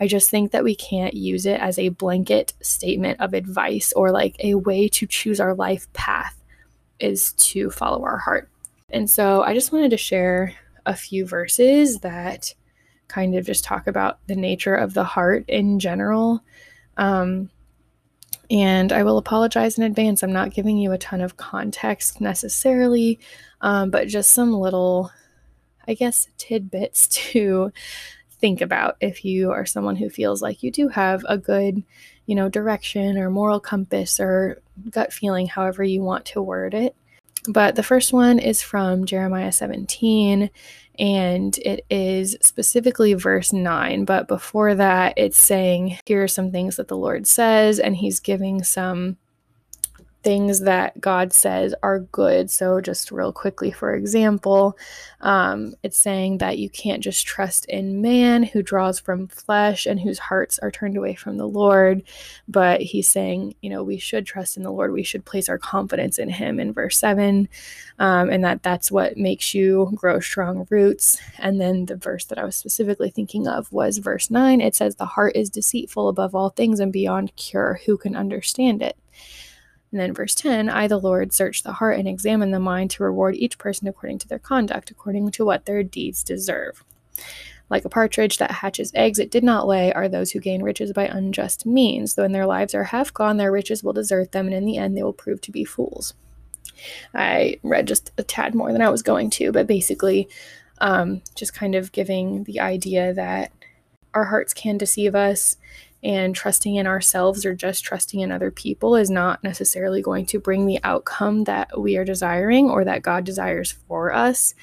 I 0.00 0.06
just 0.06 0.30
think 0.30 0.52
that 0.52 0.64
we 0.64 0.74
can't 0.74 1.14
use 1.14 1.46
it 1.46 1.60
as 1.60 1.78
a 1.78 1.90
blanket 1.90 2.54
statement 2.60 3.20
of 3.20 3.34
advice 3.34 3.92
or 3.94 4.10
like 4.10 4.36
a 4.40 4.54
way 4.54 4.88
to 4.88 5.06
choose 5.06 5.40
our 5.40 5.54
life 5.54 5.92
path 5.92 6.38
is 7.00 7.32
to 7.32 7.70
follow 7.70 8.04
our 8.04 8.18
heart. 8.18 8.48
And 8.90 9.10
so 9.10 9.42
I 9.42 9.54
just 9.54 9.72
wanted 9.72 9.90
to 9.90 9.96
share 9.96 10.54
a 10.86 10.94
few 10.94 11.26
verses 11.26 12.00
that 12.00 12.54
kind 13.12 13.36
of 13.36 13.44
just 13.44 13.64
talk 13.64 13.86
about 13.86 14.18
the 14.26 14.36
nature 14.36 14.74
of 14.74 14.94
the 14.94 15.04
heart 15.04 15.44
in 15.48 15.78
general. 15.78 16.42
Um, 16.96 17.50
and 18.50 18.92
I 18.92 19.02
will 19.02 19.18
apologize 19.18 19.78
in 19.78 19.84
advance. 19.84 20.22
I'm 20.22 20.32
not 20.32 20.52
giving 20.52 20.76
you 20.76 20.92
a 20.92 20.98
ton 20.98 21.20
of 21.20 21.36
context 21.36 22.20
necessarily, 22.20 23.18
um, 23.60 23.90
but 23.90 24.08
just 24.08 24.30
some 24.30 24.52
little, 24.52 25.10
I 25.86 25.94
guess, 25.94 26.28
tidbits 26.38 27.08
to 27.32 27.72
think 28.40 28.60
about 28.60 28.96
if 29.00 29.24
you 29.24 29.52
are 29.52 29.64
someone 29.64 29.96
who 29.96 30.10
feels 30.10 30.42
like 30.42 30.62
you 30.62 30.70
do 30.70 30.88
have 30.88 31.24
a 31.28 31.38
good, 31.38 31.82
you 32.26 32.34
know, 32.34 32.48
direction 32.48 33.16
or 33.16 33.30
moral 33.30 33.60
compass 33.60 34.18
or 34.18 34.60
gut 34.90 35.12
feeling, 35.12 35.46
however 35.46 35.84
you 35.84 36.02
want 36.02 36.24
to 36.26 36.42
word 36.42 36.74
it. 36.74 36.96
But 37.48 37.74
the 37.74 37.82
first 37.82 38.12
one 38.12 38.38
is 38.38 38.62
from 38.62 39.04
Jeremiah 39.04 39.52
17, 39.52 40.50
and 40.98 41.56
it 41.58 41.84
is 41.90 42.36
specifically 42.42 43.14
verse 43.14 43.52
9. 43.52 44.04
But 44.04 44.28
before 44.28 44.74
that, 44.74 45.14
it's 45.16 45.40
saying, 45.40 45.98
Here 46.06 46.22
are 46.22 46.28
some 46.28 46.50
things 46.50 46.76
that 46.76 46.88
the 46.88 46.96
Lord 46.96 47.26
says, 47.26 47.78
and 47.78 47.96
He's 47.96 48.20
giving 48.20 48.62
some 48.62 49.16
things 50.22 50.60
that 50.60 51.00
God 51.00 51.32
says 51.32 51.74
are 51.82 52.00
good. 52.00 52.50
So, 52.50 52.80
just 52.80 53.10
real 53.10 53.32
quickly, 53.32 53.70
for 53.70 53.94
example, 53.94 54.76
um, 55.20 55.74
it's 55.82 55.98
saying 55.98 56.38
that 56.38 56.58
you 56.58 56.70
can't 56.70 57.02
just 57.02 57.26
trust 57.26 57.64
in 57.66 58.00
man 58.00 58.42
who 58.42 58.62
draws 58.62 58.98
from 58.98 59.28
flesh 59.28 59.86
and 59.86 60.00
whose 60.00 60.18
hearts 60.18 60.58
are 60.60 60.70
turned 60.70 60.96
away 60.96 61.14
from 61.14 61.38
the 61.38 61.46
Lord, 61.46 62.02
but 62.48 62.80
he's 62.80 63.08
saying, 63.08 63.54
you 63.60 63.70
know, 63.70 63.82
we 63.82 63.98
should 63.98 64.26
trust 64.26 64.56
in 64.56 64.62
the 64.62 64.70
Lord. 64.70 64.92
We 64.92 65.02
should 65.02 65.24
place 65.24 65.48
our 65.48 65.58
confidence 65.58 66.18
in 66.18 66.28
him 66.28 66.60
in 66.60 66.72
verse 66.72 66.98
7, 66.98 67.48
um, 67.98 68.30
and 68.30 68.44
that 68.44 68.62
that's 68.62 68.90
what 68.90 69.16
makes 69.16 69.54
you 69.54 69.92
grow 69.94 70.20
strong 70.20 70.66
roots. 70.70 71.18
And 71.38 71.60
then 71.60 71.86
the 71.86 71.96
verse 71.96 72.24
that 72.26 72.38
I 72.38 72.44
was 72.44 72.56
specifically 72.56 73.10
thinking 73.10 73.46
of 73.48 73.72
was 73.72 73.98
verse 73.98 74.30
9. 74.30 74.60
It 74.60 74.74
says, 74.74 74.96
The 74.96 75.06
heart 75.06 75.36
is 75.36 75.50
deceitful 75.50 76.08
above 76.08 76.34
all 76.34 76.50
things 76.50 76.80
and 76.80 76.92
beyond 76.92 77.34
cure. 77.36 77.80
Who 77.86 77.96
can 77.96 78.16
understand 78.16 78.82
it? 78.82 78.96
And 79.92 80.00
then 80.00 80.14
verse 80.14 80.34
10 80.34 80.70
I, 80.70 80.88
the 80.88 80.98
Lord, 80.98 81.32
search 81.32 81.62
the 81.62 81.74
heart 81.74 81.98
and 81.98 82.08
examine 82.08 82.50
the 82.50 82.58
mind 82.58 82.90
to 82.92 83.04
reward 83.04 83.36
each 83.36 83.58
person 83.58 83.86
according 83.86 84.18
to 84.20 84.28
their 84.28 84.38
conduct, 84.38 84.90
according 84.90 85.30
to 85.30 85.44
what 85.44 85.66
their 85.66 85.82
deeds 85.82 86.24
deserve. 86.24 86.82
Like 87.68 87.84
a 87.84 87.90
partridge 87.90 88.38
that 88.38 88.50
hatches 88.50 88.90
eggs 88.94 89.18
it 89.18 89.30
did 89.30 89.44
not 89.44 89.66
lay 89.66 89.92
are 89.92 90.08
those 90.08 90.30
who 90.32 90.40
gain 90.40 90.62
riches 90.62 90.92
by 90.92 91.06
unjust 91.06 91.64
means. 91.64 92.14
Though 92.14 92.22
when 92.22 92.32
their 92.32 92.46
lives 92.46 92.74
are 92.74 92.84
half 92.84 93.12
gone, 93.12 93.36
their 93.36 93.52
riches 93.52 93.84
will 93.84 93.92
desert 93.92 94.32
them, 94.32 94.46
and 94.46 94.54
in 94.54 94.64
the 94.64 94.78
end 94.78 94.96
they 94.96 95.02
will 95.02 95.12
prove 95.12 95.40
to 95.42 95.52
be 95.52 95.64
fools. 95.64 96.14
I 97.14 97.58
read 97.62 97.86
just 97.86 98.12
a 98.18 98.22
tad 98.22 98.54
more 98.54 98.72
than 98.72 98.82
I 98.82 98.90
was 98.90 99.02
going 99.02 99.30
to, 99.30 99.52
but 99.52 99.66
basically, 99.66 100.28
um, 100.78 101.22
just 101.34 101.54
kind 101.54 101.74
of 101.74 101.92
giving 101.92 102.44
the 102.44 102.60
idea 102.60 103.14
that 103.14 103.52
our 104.14 104.24
hearts 104.24 104.52
can 104.52 104.76
deceive 104.78 105.14
us 105.14 105.56
and 106.02 106.34
trusting 106.34 106.74
in 106.74 106.86
ourselves 106.86 107.46
or 107.46 107.54
just 107.54 107.84
trusting 107.84 108.20
in 108.20 108.32
other 108.32 108.50
people 108.50 108.96
is 108.96 109.10
not 109.10 109.42
necessarily 109.44 110.02
going 110.02 110.26
to 110.26 110.40
bring 110.40 110.66
the 110.66 110.80
outcome 110.82 111.44
that 111.44 111.80
we 111.80 111.96
are 111.96 112.04
desiring 112.04 112.68
or 112.68 112.84
that 112.84 113.02
God 113.02 113.24
desires 113.24 113.72
for 113.86 114.12
us, 114.12 114.54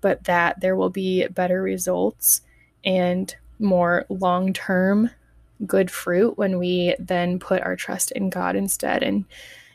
but 0.00 0.24
that 0.24 0.60
there 0.60 0.76
will 0.76 0.90
be 0.90 1.26
better 1.26 1.60
results 1.60 2.42
and 2.84 3.34
more 3.58 4.04
long 4.08 4.52
term 4.52 5.10
good 5.66 5.90
fruit 5.90 6.36
when 6.38 6.58
we 6.58 6.94
then 6.98 7.38
put 7.38 7.62
our 7.62 7.74
trust 7.74 8.12
in 8.12 8.30
God 8.30 8.54
instead 8.54 9.02
and, 9.02 9.24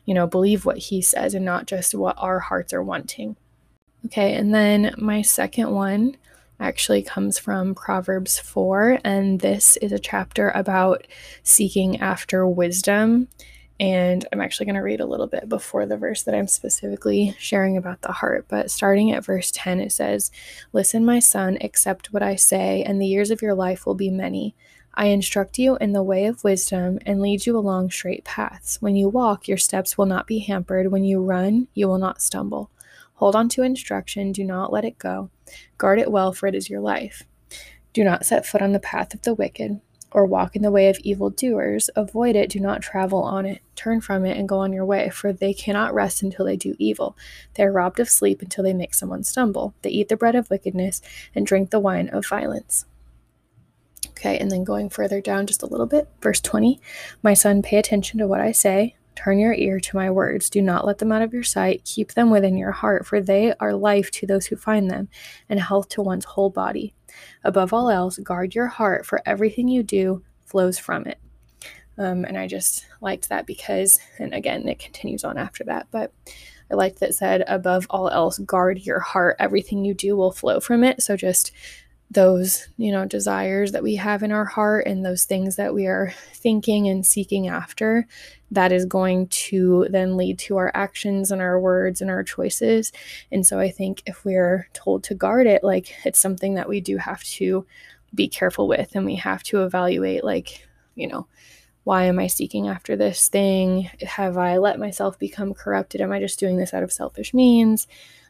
you 0.05 0.13
know, 0.13 0.27
believe 0.27 0.65
what 0.65 0.77
He 0.77 1.01
says 1.01 1.33
and 1.33 1.43
not 1.43 1.65
just 1.65 1.93
what 1.93 2.15
our 2.17 2.39
hearts 2.39 2.71
are 2.71 2.83
wanting. 2.83 3.35
Okay, 4.05 4.35
and 4.35 4.53
then 4.53 4.93
my 4.97 5.21
second 5.21 5.71
one 5.71 6.15
actually 6.61 7.01
comes 7.01 7.39
from 7.39 7.75
Proverbs 7.75 8.39
4, 8.39 8.99
and 9.03 9.39
this 9.39 9.77
is 9.77 9.91
a 9.91 9.99
chapter 9.99 10.49
about 10.51 11.07
seeking 11.43 11.99
after 11.99 12.47
wisdom. 12.47 13.27
And 13.79 14.27
I'm 14.31 14.41
actually 14.41 14.67
going 14.67 14.75
to 14.75 14.81
read 14.81 14.99
a 14.99 15.07
little 15.07 15.25
bit 15.25 15.49
before 15.49 15.87
the 15.87 15.97
verse 15.97 16.21
that 16.23 16.35
I'm 16.35 16.47
specifically 16.47 17.35
sharing 17.39 17.77
about 17.77 18.03
the 18.03 18.11
heart. 18.11 18.45
But 18.47 18.69
starting 18.69 19.11
at 19.11 19.25
verse 19.25 19.49
10, 19.51 19.79
it 19.79 19.91
says, 19.91 20.29
Listen, 20.71 21.03
my 21.03 21.17
son, 21.17 21.57
accept 21.61 22.13
what 22.13 22.21
I 22.21 22.35
say, 22.35 22.83
and 22.83 23.01
the 23.01 23.07
years 23.07 23.31
of 23.31 23.41
your 23.41 23.55
life 23.55 23.87
will 23.87 23.95
be 23.95 24.11
many. 24.11 24.55
I 24.93 25.07
instruct 25.07 25.57
you 25.57 25.77
in 25.77 25.93
the 25.93 26.03
way 26.03 26.25
of 26.25 26.43
wisdom 26.43 26.99
and 27.07 27.21
lead 27.21 27.47
you 27.47 27.57
along 27.57 27.89
straight 27.89 28.23
paths. 28.23 28.79
When 28.81 28.95
you 28.95 29.09
walk, 29.09 29.47
your 29.47 29.57
steps 29.57 29.97
will 29.97 30.05
not 30.05 30.27
be 30.27 30.39
hampered. 30.39 30.91
When 30.91 31.05
you 31.05 31.23
run, 31.23 31.67
you 31.73 31.87
will 31.87 31.97
not 31.97 32.21
stumble. 32.21 32.69
Hold 33.21 33.35
on 33.35 33.49
to 33.49 33.61
instruction, 33.61 34.31
do 34.31 34.43
not 34.43 34.73
let 34.73 34.83
it 34.83 34.97
go. 34.97 35.29
Guard 35.77 35.99
it 35.99 36.11
well, 36.11 36.33
for 36.33 36.47
it 36.47 36.55
is 36.55 36.71
your 36.71 36.81
life. 36.81 37.21
Do 37.93 38.03
not 38.03 38.25
set 38.25 38.47
foot 38.47 38.63
on 38.63 38.71
the 38.71 38.79
path 38.79 39.13
of 39.13 39.21
the 39.21 39.35
wicked, 39.35 39.79
or 40.11 40.25
walk 40.25 40.55
in 40.55 40.63
the 40.63 40.71
way 40.71 40.89
of 40.89 40.97
evildoers. 41.03 41.91
Avoid 41.95 42.35
it, 42.35 42.49
do 42.49 42.59
not 42.59 42.81
travel 42.81 43.21
on 43.21 43.45
it. 43.45 43.61
Turn 43.75 44.01
from 44.01 44.25
it 44.25 44.37
and 44.37 44.49
go 44.49 44.57
on 44.57 44.73
your 44.73 44.85
way, 44.85 45.11
for 45.11 45.31
they 45.31 45.53
cannot 45.53 45.93
rest 45.93 46.23
until 46.23 46.45
they 46.45 46.57
do 46.57 46.75
evil. 46.79 47.15
They 47.53 47.63
are 47.63 47.71
robbed 47.71 47.99
of 47.99 48.09
sleep 48.09 48.41
until 48.41 48.63
they 48.63 48.73
make 48.73 48.95
someone 48.95 49.23
stumble. 49.23 49.75
They 49.83 49.91
eat 49.91 50.09
the 50.09 50.17
bread 50.17 50.33
of 50.33 50.49
wickedness 50.49 50.99
and 51.35 51.45
drink 51.45 51.69
the 51.69 51.79
wine 51.79 52.09
of 52.09 52.25
violence. 52.25 52.85
Okay, 54.09 54.35
and 54.39 54.49
then 54.49 54.63
going 54.63 54.89
further 54.89 55.21
down 55.21 55.45
just 55.45 55.61
a 55.61 55.67
little 55.67 55.85
bit, 55.85 56.09
verse 56.21 56.41
20 56.41 56.81
My 57.21 57.35
son, 57.35 57.61
pay 57.61 57.77
attention 57.77 58.17
to 58.17 58.25
what 58.25 58.41
I 58.41 58.51
say. 58.51 58.95
Turn 59.23 59.37
your 59.37 59.53
ear 59.53 59.79
to 59.79 59.95
my 59.95 60.09
words. 60.09 60.49
Do 60.49 60.63
not 60.63 60.83
let 60.83 60.97
them 60.97 61.11
out 61.11 61.21
of 61.21 61.31
your 61.31 61.43
sight. 61.43 61.85
Keep 61.85 62.13
them 62.13 62.31
within 62.31 62.57
your 62.57 62.71
heart, 62.71 63.05
for 63.05 63.21
they 63.21 63.53
are 63.59 63.73
life 63.73 64.09
to 64.11 64.25
those 64.25 64.47
who 64.47 64.55
find 64.55 64.89
them, 64.89 65.09
and 65.47 65.59
health 65.59 65.89
to 65.89 66.01
one's 66.01 66.25
whole 66.25 66.49
body. 66.49 66.95
Above 67.43 67.71
all 67.71 67.91
else, 67.91 68.17
guard 68.17 68.55
your 68.55 68.65
heart, 68.65 69.05
for 69.05 69.21
everything 69.23 69.67
you 69.67 69.83
do 69.83 70.23
flows 70.45 70.79
from 70.79 71.05
it. 71.05 71.19
Um, 71.99 72.25
and 72.25 72.35
I 72.35 72.47
just 72.47 72.87
liked 72.99 73.29
that 73.29 73.45
because, 73.45 73.99
and 74.17 74.33
again, 74.33 74.67
it 74.67 74.79
continues 74.79 75.23
on 75.23 75.37
after 75.37 75.63
that, 75.65 75.85
but 75.91 76.11
I 76.71 76.73
liked 76.73 76.99
that 77.01 77.13
said, 77.13 77.43
above 77.47 77.85
all 77.89 78.09
else, 78.09 78.39
guard 78.39 78.79
your 78.79 79.01
heart. 79.01 79.35
Everything 79.39 79.85
you 79.85 79.93
do 79.93 80.15
will 80.15 80.31
flow 80.31 80.59
from 80.59 80.83
it. 80.83 81.03
So 81.03 81.15
just 81.15 81.51
those, 82.11 82.67
you 82.77 82.91
know, 82.91 83.05
desires 83.05 83.71
that 83.71 83.83
we 83.83 83.95
have 83.95 84.21
in 84.21 84.33
our 84.33 84.43
heart 84.43 84.85
and 84.85 85.05
those 85.05 85.23
things 85.23 85.55
that 85.55 85.73
we 85.73 85.87
are 85.87 86.13
thinking 86.33 86.89
and 86.89 87.05
seeking 87.05 87.47
after, 87.47 88.05
that 88.51 88.73
is 88.73 88.85
going 88.85 89.27
to 89.27 89.87
then 89.89 90.17
lead 90.17 90.37
to 90.37 90.57
our 90.57 90.71
actions 90.73 91.31
and 91.31 91.41
our 91.41 91.57
words 91.57 92.01
and 92.01 92.11
our 92.11 92.21
choices. 92.21 92.91
And 93.31 93.47
so 93.47 93.59
I 93.59 93.71
think 93.71 94.03
if 94.05 94.25
we're 94.25 94.67
told 94.73 95.05
to 95.05 95.15
guard 95.15 95.47
it, 95.47 95.63
like 95.63 95.95
it's 96.03 96.19
something 96.19 96.55
that 96.55 96.67
we 96.67 96.81
do 96.81 96.97
have 96.97 97.23
to 97.23 97.65
be 98.13 98.27
careful 98.27 98.67
with 98.67 98.93
and 98.93 99.05
we 99.05 99.15
have 99.15 99.41
to 99.43 99.63
evaluate, 99.63 100.25
like, 100.25 100.67
you 100.95 101.07
know, 101.07 101.27
why 101.85 102.03
am 102.03 102.19
I 102.19 102.27
seeking 102.27 102.67
after 102.67 102.97
this 102.97 103.29
thing? 103.29 103.89
Have 104.05 104.37
I 104.37 104.57
let 104.57 104.79
myself 104.79 105.17
become 105.17 105.53
corrupted? 105.53 106.01
Am 106.01 106.11
I 106.11 106.19
just 106.19 106.39
doing 106.39 106.57
this 106.57 106.73
out 106.73 106.83
of 106.83 106.91
selfish 106.91 107.33
means? 107.33 107.87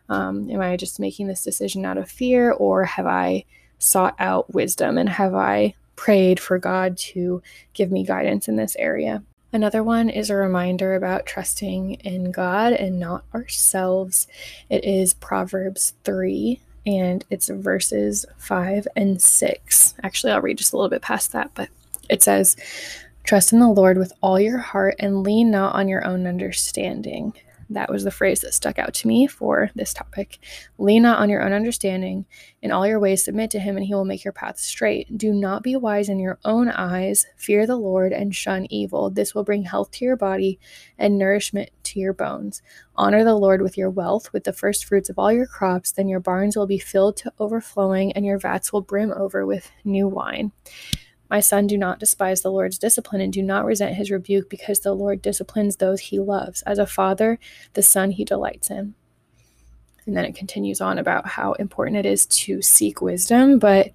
Um, 0.08 0.52
am 0.52 0.62
I 0.62 0.78
just 0.78 1.00
making 1.00 1.28
this 1.28 1.44
decision 1.44 1.84
out 1.84 1.98
of 1.98 2.12
fear? 2.12 2.52
Or 2.52 2.86
have 2.86 3.08
I 3.08 3.46
sought 3.82 4.16
out 4.20 4.54
wisdom 4.54 4.98
and 4.98 5.10
have 5.10 5.34
I 5.34 5.74
prayed 5.96 6.40
for 6.40 6.58
God 6.58 6.98
to 6.98 7.42
give 7.74 7.92
me 7.92 8.06
guidance 8.06 8.48
in 8.48 8.56
this 8.56 8.76
area. 8.78 9.24
Another 9.54 9.84
one 9.84 10.10
is 10.10 10.30
a 10.30 10.36
reminder 10.36 10.96
about 10.96 11.26
trusting 11.26 11.96
in 11.96 12.32
God 12.32 12.74
and 12.74 13.00
not 13.00 13.26
ourselves. 13.34 14.28
It 14.70 14.86
is 14.86 15.14
Proverbs 15.14 15.94
3 16.06 16.60
and 16.86 17.26
it's 17.30 17.50
verses 17.50 18.26
5 18.38 18.88
and 18.96 19.22
6. 19.22 19.94
Actually, 20.04 20.34
I'll 20.34 20.42
read 20.42 20.58
just 20.58 20.74
a 20.74 20.78
little 20.78 20.90
bit 20.90 21.02
past 21.02 21.34
that, 21.34 21.52
but 21.54 21.70
it 22.10 22.24
says, 22.24 22.56
Trust 23.24 23.54
in 23.54 23.60
the 23.60 23.68
Lord 23.68 23.98
with 23.98 24.14
all 24.22 24.40
your 24.40 24.58
heart 24.58 24.96
and 25.00 25.24
lean 25.24 25.52
not 25.52 25.76
on 25.76 25.88
your 25.88 26.06
own 26.06 26.26
understanding. 26.26 27.34
That 27.74 27.90
was 27.90 28.04
the 28.04 28.12
phrase 28.12 28.42
that 28.42 28.54
stuck 28.54 28.78
out 28.78 28.94
to 28.96 29.08
me 29.08 29.28
for 29.28 29.72
this 29.76 29.94
topic. 29.94 30.40
Lean 30.78 31.04
not 31.04 31.20
on 31.20 31.30
your 31.30 31.42
own 31.42 31.54
understanding. 31.54 32.26
In 32.62 32.72
all 32.72 32.86
your 32.86 33.00
ways, 33.00 33.24
submit 33.24 33.50
to 33.52 33.60
him, 33.60 33.78
and 33.78 33.86
he 33.86 33.94
will 33.94 34.06
make 34.06 34.24
your 34.24 34.34
path 34.34 34.60
straight. 34.60 35.18
Do 35.18 35.34
not 35.34 35.64
be 35.64 35.76
wise 35.76 36.10
in 36.10 36.20
your 36.20 36.38
own 36.44 36.70
eyes. 36.70 37.26
Fear 37.38 37.68
the 37.68 37.78
Lord 37.78 38.12
and 38.12 38.36
shun 38.36 38.68
evil. 38.70 39.10
This 39.10 39.34
will 39.34 39.44
bring 39.44 39.64
health 39.64 39.92
to 39.92 40.06
your 40.06 40.18
body 40.18 40.60
and 40.98 41.18
nourishment 41.18 41.70
to 41.84 42.00
your 42.00 42.14
bones. 42.14 42.62
Honor 42.96 43.24
the 43.24 43.36
Lord 43.36 43.62
with 43.62 43.78
your 43.78 43.90
wealth, 43.90 44.32
with 44.34 44.44
the 44.44 44.54
first 44.54 44.86
fruits 44.86 45.10
of 45.10 45.18
all 45.18 45.32
your 45.32 45.48
crops. 45.48 45.92
Then 45.92 46.08
your 46.08 46.20
barns 46.20 46.58
will 46.58 46.68
be 46.68 46.80
filled 46.80 47.18
to 47.18 47.34
overflowing, 47.40 48.12
and 48.14 48.26
your 48.26 48.38
vats 48.38 48.74
will 48.74 48.82
brim 48.82 49.12
over 49.12 49.46
with 49.46 49.72
new 49.84 50.08
wine. 50.08 50.52
My 51.32 51.40
son, 51.40 51.66
do 51.66 51.78
not 51.78 52.00
despise 52.00 52.42
the 52.42 52.52
Lord's 52.52 52.78
discipline 52.78 53.22
and 53.22 53.32
do 53.32 53.42
not 53.42 53.66
resent 53.66 53.96
his 53.96 54.12
rebuke, 54.12 54.50
because 54.50 54.82
the 54.82 54.94
Lord 54.94 55.22
disciplines 55.22 55.78
those 55.78 56.02
he 56.02 56.20
loves. 56.20 56.62
As 56.64 56.78
a 56.78 56.86
father, 56.86 57.40
the 57.74 57.82
son 57.82 58.12
he 58.12 58.26
delights 58.26 58.70
in. 58.70 58.94
And 60.06 60.18
then 60.18 60.26
it 60.26 60.36
continues 60.36 60.82
on 60.82 60.98
about 60.98 61.26
how 61.26 61.54
important 61.54 61.98
it 61.98 62.06
is 62.06 62.26
to 62.26 62.62
seek 62.62 63.02
wisdom. 63.02 63.60
But 63.60 63.92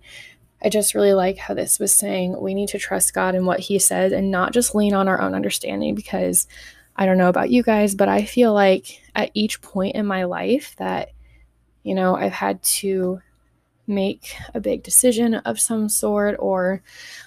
I 0.62 0.71
just 0.71 0.95
really 0.95 1.12
like 1.12 1.37
how 1.37 1.52
this 1.52 1.78
was 1.78 1.93
saying 1.93 2.40
we 2.40 2.55
need 2.55 2.71
to 2.71 2.78
trust 2.78 3.12
God 3.12 3.35
in 3.35 3.45
what 3.45 3.61
he 3.61 3.78
says 3.78 4.12
and 4.12 4.31
not 4.31 4.55
just 4.55 4.75
lean 4.75 4.95
on 4.95 5.07
our 5.07 5.21
own 5.21 5.35
understanding, 5.35 5.95
because 5.95 6.49
I 6.97 7.05
don't 7.05 7.19
know 7.19 7.28
about 7.28 7.50
you 7.50 7.62
guys, 7.62 7.95
but 7.95 8.09
I 8.09 8.25
feel 8.25 8.55
like 8.55 9.02
at 9.14 9.31
each 9.35 9.61
point 9.61 9.95
in 9.95 10.07
my 10.07 10.25
life 10.25 10.75
that, 10.78 11.11
you 11.83 11.95
know, 11.95 12.16
I've 12.16 12.33
had 12.33 12.62
to 12.62 13.21
make 13.87 14.35
a 14.55 14.61
big 14.61 14.83
decision 14.83 15.35
of 15.35 15.61
some 15.61 15.88
sort, 15.88 16.37
or 16.38 16.83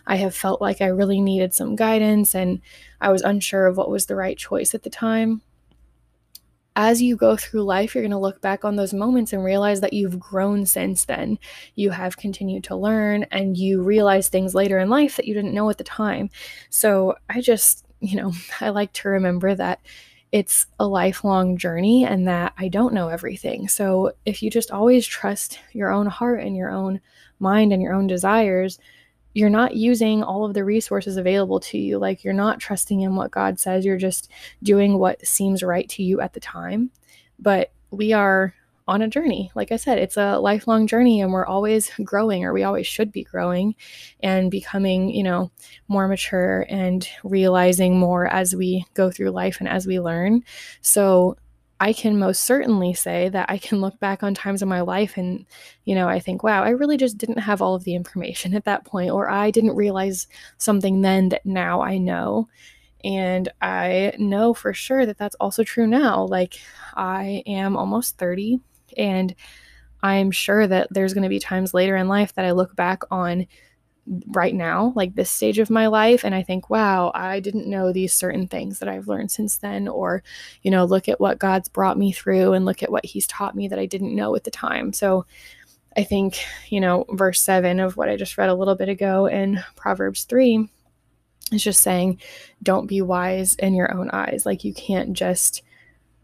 I 0.06 0.18
have 0.18 0.36
felt 0.36 0.62
like 0.62 0.82
I 0.82 0.88
really 0.88 1.22
needed 1.22 1.54
some 1.54 1.76
guidance 1.76 2.36
and 2.36 2.62
I 3.02 3.12
was 3.12 3.22
unsure 3.22 3.68
of 3.68 3.78
what 3.78 3.90
was 3.90 4.06
the 4.06 4.16
right 4.16 4.38
choice 4.38 4.74
at 4.74 4.84
the 4.84 4.90
time. 4.90 5.42
As 6.76 7.02
you 7.02 7.18
go 7.18 7.36
through 7.36 7.64
life, 7.64 7.94
you're 7.94 8.04
going 8.04 8.12
to 8.12 8.18
look 8.18 8.42
back 8.42 8.64
on 8.64 8.76
those 8.76 8.94
moments 8.94 9.34
and 9.34 9.44
realize 9.44 9.82
that 9.82 9.92
you've 9.92 10.20
grown 10.20 10.66
since 10.66 11.06
then. 11.06 11.38
You 11.76 11.90
have 11.90 12.16
continued 12.16 12.64
to 12.66 12.76
learn 12.76 13.26
and 13.32 13.58
you 13.58 13.82
realize 13.82 14.30
things 14.30 14.56
later 14.56 14.80
in 14.80 14.90
life 14.90 15.18
that 15.18 15.28
you 15.28 15.34
didn't 15.34 15.54
know 15.54 15.70
at 15.70 15.78
the 15.78 15.84
time. 15.84 16.30
So 16.70 17.16
I 17.30 17.42
just, 17.42 17.86
you 18.00 18.16
know, 18.16 18.32
I 18.62 18.70
like 18.70 18.94
to 18.94 19.10
remember 19.10 19.56
that 19.56 19.82
it's 20.32 20.68
a 20.80 20.88
lifelong 20.88 21.58
journey 21.58 22.06
and 22.06 22.28
that 22.28 22.54
I 22.58 22.68
don't 22.68 22.94
know 22.94 23.10
everything. 23.10 23.68
So 23.68 24.14
if 24.26 24.44
you 24.44 24.52
just 24.52 24.72
always 24.72 25.06
trust 25.06 25.60
your 25.74 25.92
own 25.92 26.06
heart 26.06 26.42
and 26.42 26.56
your 26.56 26.70
own 26.70 27.02
mind 27.40 27.74
and 27.74 27.82
your 27.82 27.94
own 27.94 28.08
desires, 28.08 28.78
you're 29.34 29.50
not 29.50 29.76
using 29.76 30.24
all 30.24 30.46
of 30.46 30.54
the 30.54 30.64
resources 30.64 31.18
available 31.18 31.60
to 31.60 31.78
you. 31.78 31.98
Like 31.98 32.24
you're 32.24 32.34
not 32.34 32.60
trusting 32.60 33.02
in 33.02 33.16
what 33.16 33.32
God 33.32 33.60
says. 33.60 33.86
You're 33.86 33.98
just 33.98 34.30
doing 34.62 35.00
what 35.00 35.26
seems 35.26 35.64
right 35.64 35.88
to 35.90 36.04
you 36.04 36.22
at 36.22 36.34
the 36.34 36.40
time. 36.40 36.92
But 37.40 37.72
we 37.92 38.14
are 38.14 38.54
on 38.90 39.04
a 39.04 39.08
journey. 39.08 39.52
Like 39.54 39.72
I 39.72 39.76
said, 39.76 40.00
it's 40.00 40.18
a 40.18 40.40
lifelong 40.40 40.88
journey 40.88 41.22
and 41.22 41.32
we're 41.32 41.46
always 41.46 41.92
growing 42.04 42.44
or 42.44 42.54
we 42.54 42.64
always 42.64 42.88
should 42.88 43.12
be 43.12 43.24
growing 43.24 43.76
and 44.22 44.50
becoming, 44.50 45.12
you 45.12 45.22
know, 45.22 45.52
more 45.88 46.08
mature 46.08 46.66
and 46.70 47.08
realizing 47.24 48.00
more 48.00 48.26
as 48.26 48.56
we 48.56 48.84
go 48.96 49.12
through 49.12 49.30
life 49.30 49.58
and 49.60 49.70
as 49.70 49.86
we 49.86 50.00
learn. 50.00 50.44
So 50.82 51.38
I 51.80 51.94
can 51.94 52.18
most 52.18 52.44
certainly 52.44 52.96
say 52.96 53.30
that 53.30 53.46
I 53.48 53.60
can 53.60 53.80
look 53.80 54.00
back 54.00 54.24
on 54.24 54.34
times 54.34 54.64
in 54.64 54.68
my 54.68 54.82
life 54.82 55.18
and, 55.18 55.46
you 55.86 55.94
know, 55.94 56.10
I 56.10 56.20
think, 56.20 56.42
wow, 56.42 56.64
I 56.64 56.70
really 56.70 56.98
just 56.98 57.18
didn't 57.18 57.40
have 57.40 57.62
all 57.62 57.76
of 57.76 57.84
the 57.84 57.96
information 57.96 58.54
at 58.56 58.66
that 58.66 58.86
point, 58.86 59.12
or 59.12 59.30
I 59.30 59.52
didn't 59.52 59.76
realize 59.76 60.28
something 60.58 61.02
then 61.02 61.30
that 61.30 61.46
now 61.46 61.82
I 61.82 62.00
know. 62.00 62.50
And 63.04 63.48
I 63.62 64.14
know 64.18 64.54
for 64.54 64.74
sure 64.74 65.06
that 65.06 65.18
that's 65.18 65.36
also 65.36 65.64
true 65.64 65.88
now. 65.88 66.26
Like, 66.26 66.60
I 66.96 67.44
am 67.46 67.78
almost 67.78 68.18
30 68.18 68.60
and 69.00 69.34
I'm 70.04 70.32
sure 70.32 70.68
that 70.68 70.88
there's 70.92 71.14
going 71.14 71.24
to 71.24 71.30
be 71.30 71.40
times 71.40 71.74
later 71.74 71.96
in 71.96 72.08
life 72.08 72.34
that 72.36 72.46
I 72.46 72.52
look 72.52 72.76
back 72.76 73.04
on 73.12 73.48
right 74.28 74.56
now, 74.56 74.92
like 74.96 75.14
this 75.14 75.30
stage 75.30 75.60
of 75.60 75.70
my 75.70 75.88
life, 75.88 76.24
and 76.24 76.34
I 76.34 76.42
think, 76.42 76.70
wow, 76.70 77.12
I 77.14 77.40
didn't 77.40 77.70
know 77.70 77.92
these 77.92 78.14
certain 78.14 78.48
things 78.48 78.80
that 78.80 78.90
I've 78.90 79.08
learned 79.08 79.32
since 79.32 79.58
then. 79.58 79.88
Or, 79.88 80.24
you 80.64 80.72
know, 80.72 80.86
look 80.86 81.08
at 81.08 81.20
what 81.20 81.40
God's 81.40 81.70
brought 81.70 81.98
me 81.98 82.12
through 82.12 82.54
and 82.54 82.66
look 82.66 82.82
at 82.82 82.92
what 82.92 83.06
He's 83.06 83.28
taught 83.28 83.56
me 83.56 83.68
that 83.68 83.80
I 83.80 83.86
didn't 83.86 84.16
know 84.16 84.36
at 84.36 84.44
the 84.46 84.52
time. 84.52 84.94
So 84.94 85.26
I 85.98 86.04
think, 86.04 86.40
you 86.70 86.80
know, 86.80 87.06
verse 87.12 87.42
seven 87.42 87.80
of 87.80 87.98
what 87.98 88.10
I 88.10 88.16
just 88.16 88.38
read 88.38 88.50
a 88.50 88.56
little 88.56 88.76
bit 88.76 88.90
ago 88.90 89.26
in 89.28 89.64
Proverbs 89.76 90.24
3 90.24 90.70
is 91.52 91.64
just 91.64 91.82
saying, 91.82 92.20
don't 92.64 92.88
be 92.88 93.02
wise 93.02 93.56
in 93.56 93.74
your 93.74 93.94
own 93.94 94.10
eyes. 94.12 94.46
Like 94.46 94.64
you 94.64 94.74
can't 94.74 95.14
just 95.14 95.62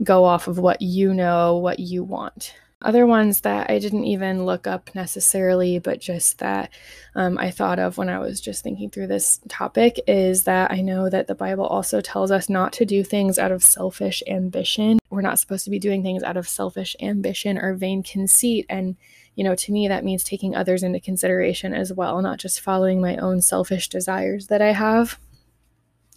go 0.03 0.23
off 0.23 0.47
of 0.47 0.59
what 0.59 0.81
you 0.81 1.13
know, 1.13 1.57
what 1.57 1.79
you 1.79 2.03
want. 2.03 2.53
Other 2.85 3.07
ones 3.07 3.41
that 3.41 3.71
I 3.71 3.79
didn't 3.79 4.03
even 4.03 4.45
look 4.45 4.67
up 4.67 4.93
necessarily, 4.93 5.79
but 5.79 5.99
just 5.99 6.37
that 6.37 6.69
um, 7.15 7.35
I 7.35 7.49
thought 7.49 7.79
of 7.79 7.97
when 7.97 8.09
I 8.09 8.19
was 8.19 8.39
just 8.39 8.61
thinking 8.61 8.91
through 8.91 9.07
this 9.07 9.41
topic 9.49 9.99
is 10.05 10.43
that 10.43 10.69
I 10.69 10.81
know 10.81 11.09
that 11.09 11.25
the 11.25 11.33
Bible 11.33 11.65
also 11.65 11.99
tells 11.99 12.29
us 12.29 12.47
not 12.47 12.73
to 12.73 12.85
do 12.85 13.03
things 13.03 13.39
out 13.39 13.51
of 13.51 13.63
selfish 13.63 14.21
ambition. 14.27 14.99
We're 15.09 15.21
not 15.21 15.39
supposed 15.39 15.63
to 15.63 15.71
be 15.71 15.79
doing 15.79 16.03
things 16.03 16.21
out 16.21 16.37
of 16.37 16.47
selfish 16.47 16.95
ambition 17.01 17.57
or 17.57 17.73
vain 17.73 18.03
conceit. 18.03 18.67
And, 18.69 18.97
you 19.33 19.43
know, 19.43 19.55
to 19.55 19.71
me, 19.71 19.87
that 19.87 20.05
means 20.05 20.23
taking 20.23 20.55
others 20.55 20.83
into 20.83 20.99
consideration 20.99 21.73
as 21.73 21.91
well, 21.91 22.21
not 22.21 22.37
just 22.37 22.61
following 22.61 23.01
my 23.01 23.17
own 23.17 23.41
selfish 23.41 23.89
desires 23.89 24.45
that 24.45 24.61
I 24.61 24.73
have. 24.73 25.17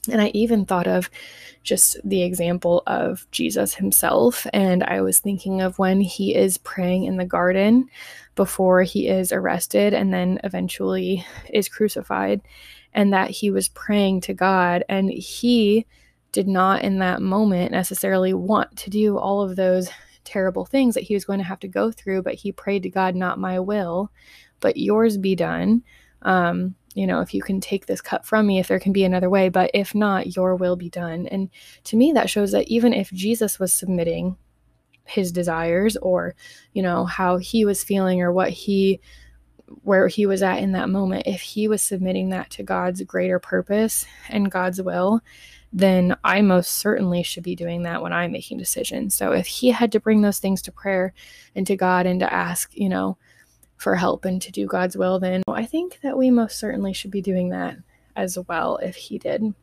And 0.09 0.21
I 0.21 0.29
even 0.29 0.65
thought 0.65 0.87
of 0.87 1.11
just 1.63 1.99
the 2.05 2.23
example 2.23 2.83
of 2.87 3.27
Jesus 3.31 3.75
himself. 3.75 4.47
And 4.53 4.83
I 4.85 5.01
was 5.01 5.19
thinking 5.19 5.61
of 5.61 5.79
when 5.79 6.01
he 6.01 6.35
is 6.35 6.59
praying 6.59 7.05
in 7.05 7.17
the 7.17 7.25
garden 7.25 7.89
before 8.35 8.83
he 8.83 9.09
is 9.09 9.33
arrested 9.33 9.93
and 9.93 10.13
then 10.15 10.41
eventually 10.45 11.27
is 11.53 11.69
crucified, 11.69 12.41
and 12.95 13.13
that 13.13 13.31
he 13.31 13.51
was 13.51 13.69
praying 13.69 14.21
to 14.23 14.35
God. 14.35 14.85
And 14.89 15.11
he 15.11 15.87
did 16.33 16.49
not 16.49 16.83
in 16.83 16.99
that 16.99 17.21
moment 17.21 17.73
necessarily 17.73 18.33
want 18.33 18.77
to 18.77 18.91
do 18.91 19.19
all 19.19 19.43
of 19.43 19.57
those 19.57 19.91
terrible 20.25 20.65
things 20.65 20.95
that 20.95 21.05
he 21.05 21.15
was 21.15 21.25
going 21.25 21.39
to 21.39 21.45
have 21.45 21.61
to 21.61 21.69
go 21.69 21.91
through, 21.91 22.23
but 22.23 22.35
he 22.35 22.53
prayed 22.53 22.83
to 22.83 22.91
God, 22.91 23.15
not 23.15 23.39
my 23.39 23.59
will, 23.59 24.13
but 24.61 24.77
yours 24.77 25.17
be 25.17 25.35
done. 25.35 25.83
Um, 26.23 26.75
you 26.99 27.07
know, 27.07 27.21
if 27.21 27.33
you 27.33 27.41
can 27.41 27.61
take 27.61 27.87
this 27.87 28.01
cup 28.01 28.27
from 28.27 28.45
me, 28.45 28.59
if 28.59 28.67
there 28.67 28.81
can 28.81 28.93
be 28.93 29.05
another 29.05 29.31
way, 29.31 29.49
but 29.49 29.71
if 29.73 29.95
not, 29.95 30.35
your 30.35 30.57
will 30.57 30.75
be 30.75 30.91
done. 30.91 31.29
And 31.29 31.49
to 31.85 31.97
me, 31.97 32.11
that 32.11 32.29
shows 32.29 32.51
that 32.51 32.67
even 32.67 32.93
if 32.93 33.09
Jesus 33.13 33.61
was 33.61 33.73
submitting 33.73 34.37
his 35.05 35.31
desires 35.31 35.97
or, 35.99 36.35
you 36.73 36.83
know, 36.83 37.05
how 37.05 37.37
he 37.37 37.65
was 37.65 37.85
feeling 37.85 38.21
or 38.21 38.33
what 38.33 38.51
he, 38.51 39.01
where 39.83 40.09
he 40.09 40.27
was 40.27 40.43
at 40.43 40.59
in 40.59 40.73
that 40.73 40.89
moment, 40.89 41.29
if 41.29 41.41
he 41.41 41.69
was 41.69 41.83
submitting 41.83 42.31
that 42.31 42.51
to 42.51 42.65
God's 42.65 43.01
greater 43.03 43.39
purpose 43.39 44.05
and 44.29 44.51
God's 44.51 44.83
will, 44.83 45.21
then 45.73 46.17
I 46.25 46.43
most 46.43 46.79
certainly 46.79 47.23
should 47.23 47.45
be 47.45 47.55
doing 47.55 47.85
that 47.85 48.03
when 48.03 48.13
I'm 48.13 48.33
making 48.33 48.59
decisions. 48.59 49.15
So 49.15 49.31
if 49.31 49.47
he 49.47 49.69
had 49.71 49.93
to 49.93 50.01
bring 50.01 50.23
those 50.23 50.41
things 50.41 50.63
to 50.63 50.73
prayer 50.73 51.15
and 51.55 51.65
to 51.69 51.77
God 51.77 52.07
and 52.07 52.19
to 52.19 52.33
ask, 52.33 52.77
you 52.77 52.89
know, 52.89 53.19
for 53.79 53.95
help 53.95 54.25
and 54.25 54.43
to 54.43 54.53
do 54.53 54.67
God's 54.67 54.97
will, 54.97 55.19
then 55.19 55.43
I 55.49 55.65
think 55.65 56.01
that 56.03 56.19
we 56.19 56.31
most 56.31 56.59
certainly 56.59 56.93
should 56.93 57.11
be 57.11 57.23
doing 57.23 57.51
that 57.51 57.77
as 58.17 58.39
well 58.49 58.77
if 58.79 58.97
He 58.97 59.19
did. 59.19 59.55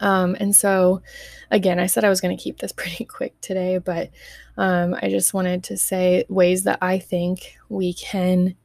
Um, 0.00 0.36
and 0.40 0.54
so, 0.56 1.02
again, 1.50 1.78
I 1.78 1.86
said 1.86 2.04
I 2.04 2.08
was 2.08 2.20
going 2.20 2.36
to 2.36 2.42
keep 2.42 2.58
this 2.58 2.72
pretty 2.76 3.04
quick 3.04 3.38
today, 3.40 3.78
but 3.78 4.10
um, 4.56 4.94
I 5.00 5.08
just 5.08 5.34
wanted 5.34 5.64
to 5.64 5.76
say 5.76 6.24
ways 6.28 6.64
that 6.64 6.78
I 6.80 6.98
think 6.98 7.56
we 7.68 7.94
can 7.94 8.56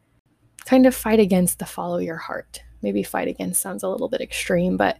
kind 0.66 0.86
of 0.86 0.96
fight 0.96 1.20
against 1.20 1.60
the 1.60 1.66
follow 1.66 1.98
your 1.98 2.18
heart. 2.18 2.62
Maybe 2.82 3.04
fight 3.04 3.28
against 3.28 3.62
sounds 3.62 3.84
a 3.84 3.90
little 3.90 4.10
bit 4.10 4.22
extreme, 4.22 4.78
but 4.78 5.00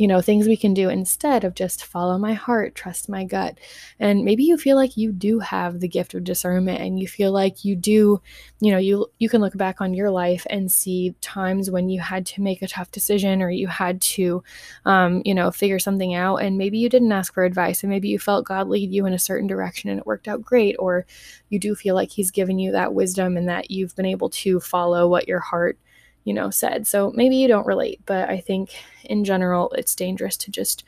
you 0.00 0.08
know, 0.08 0.22
things 0.22 0.48
we 0.48 0.56
can 0.56 0.72
do 0.72 0.88
instead 0.88 1.44
of 1.44 1.54
just 1.54 1.84
follow 1.84 2.16
my 2.16 2.32
heart, 2.32 2.74
trust 2.74 3.06
my 3.10 3.22
gut. 3.22 3.58
And 3.98 4.24
maybe 4.24 4.44
you 4.44 4.56
feel 4.56 4.74
like 4.74 4.96
you 4.96 5.12
do 5.12 5.40
have 5.40 5.78
the 5.78 5.88
gift 5.88 6.14
of 6.14 6.24
discernment 6.24 6.80
and 6.80 6.98
you 6.98 7.06
feel 7.06 7.32
like 7.32 7.66
you 7.66 7.76
do, 7.76 8.22
you 8.60 8.72
know, 8.72 8.78
you 8.78 9.10
you 9.18 9.28
can 9.28 9.42
look 9.42 9.54
back 9.58 9.82
on 9.82 9.92
your 9.92 10.10
life 10.10 10.46
and 10.48 10.72
see 10.72 11.14
times 11.20 11.70
when 11.70 11.90
you 11.90 12.00
had 12.00 12.24
to 12.24 12.40
make 12.40 12.62
a 12.62 12.66
tough 12.66 12.90
decision 12.90 13.42
or 13.42 13.50
you 13.50 13.68
had 13.68 14.00
to 14.00 14.42
um, 14.86 15.20
you 15.26 15.34
know, 15.34 15.50
figure 15.50 15.78
something 15.78 16.14
out 16.14 16.36
and 16.36 16.56
maybe 16.56 16.78
you 16.78 16.88
didn't 16.88 17.12
ask 17.12 17.34
for 17.34 17.44
advice 17.44 17.82
and 17.82 17.90
maybe 17.90 18.08
you 18.08 18.18
felt 18.18 18.46
God 18.46 18.68
lead 18.68 18.90
you 18.90 19.04
in 19.04 19.12
a 19.12 19.18
certain 19.18 19.48
direction 19.48 19.90
and 19.90 20.00
it 20.00 20.06
worked 20.06 20.28
out 20.28 20.40
great 20.40 20.76
or 20.78 21.04
you 21.50 21.58
do 21.58 21.74
feel 21.74 21.94
like 21.94 22.10
he's 22.10 22.30
given 22.30 22.58
you 22.58 22.72
that 22.72 22.94
wisdom 22.94 23.36
and 23.36 23.50
that 23.50 23.70
you've 23.70 23.94
been 23.96 24.06
able 24.06 24.30
to 24.30 24.60
follow 24.60 25.06
what 25.06 25.28
your 25.28 25.40
heart 25.40 25.78
you 26.24 26.34
know, 26.34 26.50
said. 26.50 26.86
So 26.86 27.12
maybe 27.14 27.36
you 27.36 27.48
don't 27.48 27.66
relate, 27.66 28.00
but 28.06 28.28
I 28.28 28.38
think 28.38 28.70
in 29.04 29.24
general, 29.24 29.70
it's 29.70 29.94
dangerous 29.94 30.36
to 30.38 30.50
just 30.50 30.84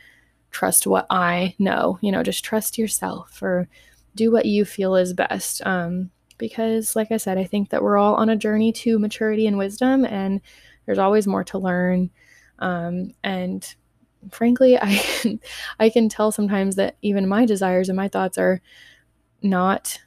trust 0.50 0.86
what 0.86 1.06
I 1.10 1.54
know, 1.58 1.98
you 2.02 2.12
know, 2.12 2.22
just 2.22 2.44
trust 2.44 2.78
yourself 2.78 3.42
or 3.42 3.68
do 4.14 4.30
what 4.30 4.46
you 4.46 4.64
feel 4.64 4.94
is 4.94 5.14
best. 5.14 5.64
Um, 5.66 6.10
because, 6.38 6.96
like 6.96 7.12
I 7.12 7.16
said, 7.16 7.38
I 7.38 7.44
think 7.44 7.70
that 7.70 7.82
we're 7.82 7.96
all 7.98 8.14
on 8.14 8.28
a 8.28 8.36
journey 8.36 8.72
to 8.72 8.98
maturity 8.98 9.46
and 9.46 9.56
wisdom, 9.56 10.04
and 10.04 10.40
there's 10.86 10.98
always 10.98 11.26
more 11.26 11.44
to 11.44 11.58
learn. 11.58 12.10
Um, 12.58 13.12
and 13.22 13.74
frankly, 14.30 14.76
I 14.82 14.96
can, 14.96 15.40
I 15.78 15.88
can 15.88 16.08
tell 16.08 16.32
sometimes 16.32 16.76
that 16.76 16.96
even 17.02 17.28
my 17.28 17.46
desires 17.46 17.88
and 17.88 17.96
my 17.96 18.08
thoughts 18.08 18.38
are 18.38 18.60
not 19.40 20.00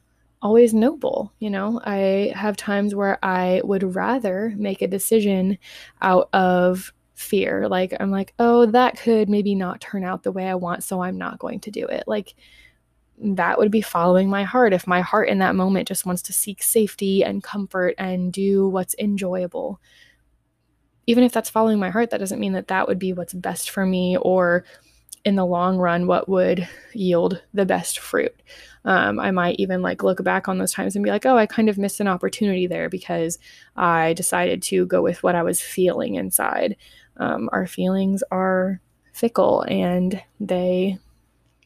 always 0.46 0.76
noble. 0.76 1.34
You 1.40 1.50
know, 1.50 1.82
I 1.84 2.32
have 2.36 2.56
times 2.56 2.94
where 2.94 3.18
I 3.26 3.62
would 3.64 3.96
rather 3.96 4.54
make 4.56 4.84
a 4.84 4.88
decision 4.88 5.58
out 6.04 6.30
of 6.34 6.94
fear. 7.16 7.68
Like, 7.68 7.96
I'm 8.00 8.12
like, 8.12 8.36
oh, 8.38 8.68
that 8.68 8.96
could 8.96 9.28
maybe 9.28 9.56
not 9.56 9.82
turn 9.82 10.04
out 10.04 10.22
the 10.22 10.32
way 10.32 10.48
I 10.48 10.54
want, 10.54 10.84
so 10.84 11.02
I'm 11.02 11.18
not 11.18 11.40
going 11.40 11.62
to 11.62 11.72
do 11.72 11.88
it. 11.88 12.04
Like, 12.06 12.36
that 13.18 13.58
would 13.58 13.72
be 13.72 13.82
following 13.82 14.30
my 14.30 14.44
heart. 14.44 14.72
If 14.72 14.86
my 14.86 15.02
heart 15.02 15.30
in 15.30 15.40
that 15.40 15.56
moment 15.56 15.88
just 15.88 16.06
wants 16.06 16.22
to 16.24 16.34
seek 16.34 16.62
safety 16.62 17.24
and 17.24 17.42
comfort 17.42 17.96
and 17.98 18.32
do 18.32 18.68
what's 18.68 18.94
enjoyable, 19.00 19.82
even 21.08 21.24
if 21.24 21.32
that's 21.32 21.50
following 21.50 21.80
my 21.80 21.90
heart, 21.90 22.12
that 22.12 22.20
doesn't 22.20 22.40
mean 22.40 22.54
that 22.54 22.68
that 22.68 22.88
would 22.88 23.00
be 23.00 23.14
what's 23.14 23.34
best 23.34 23.72
for 23.72 23.84
me 23.84 24.16
or 24.22 24.64
in 25.26 25.36
the 25.36 25.46
long 25.46 25.78
run 25.78 26.06
what 26.08 26.30
would 26.30 26.68
yield 26.94 27.42
the 27.54 27.66
best 27.66 28.00
fruit. 28.00 28.36
Um, 28.86 29.20
I 29.20 29.32
might 29.32 29.60
even 29.60 29.82
like 29.82 30.04
look 30.04 30.24
back 30.24 30.48
on 30.48 30.60
those 30.60 30.72
times 30.72 30.96
and 30.96 31.04
be 31.04 31.10
like, 31.10 31.26
oh, 31.26 31.36
I 31.36 31.48
kind 31.48 31.68
of 31.68 31.80
missed 31.80 32.00
an 32.00 32.08
opportunity 32.08 32.68
there 32.68 32.88
because 32.88 33.40
I 33.76 34.14
decided 34.14 34.62
to 34.64 34.86
go 34.86 35.02
with 35.02 35.24
what 35.24 35.34
I 35.34 35.42
was 35.42 35.60
feeling 35.60 36.16
inside. 36.16 36.78
Um, 37.18 37.50
our 37.52 37.66
feelings 37.66 38.24
are 38.32 38.80
fickle 39.14 39.62
and 39.62 40.22
they 40.40 41.00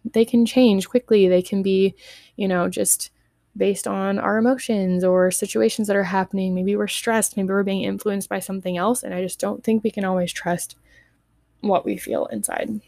they 0.05 0.23
can 0.23 0.45
change 0.45 0.87
quickly. 0.87 1.27
They 1.27 1.41
can 1.41 1.61
be, 1.61 1.93
you 2.37 2.47
know, 2.47 2.69
just 2.69 3.11
based 3.57 3.87
on 3.87 4.17
our 4.17 4.37
emotions 4.37 5.03
or 5.03 5.29
situations 5.29 5.87
that 5.87 5.97
are 5.97 6.03
happening. 6.03 6.55
Maybe 6.55 6.77
we're 6.77 6.87
stressed, 6.87 7.35
maybe 7.35 7.49
we're 7.49 7.63
being 7.63 7.83
influenced 7.83 8.29
by 8.29 8.39
something 8.39 8.77
else, 8.77 9.03
and 9.03 9.13
I 9.13 9.21
just 9.21 9.39
don't 9.39 9.63
think 9.63 9.83
we 9.83 9.91
can 9.91 10.05
always 10.05 10.31
trust 10.31 10.77
what 11.59 11.83
we 11.83 11.97
feel 11.97 12.27
inside. 12.27 12.79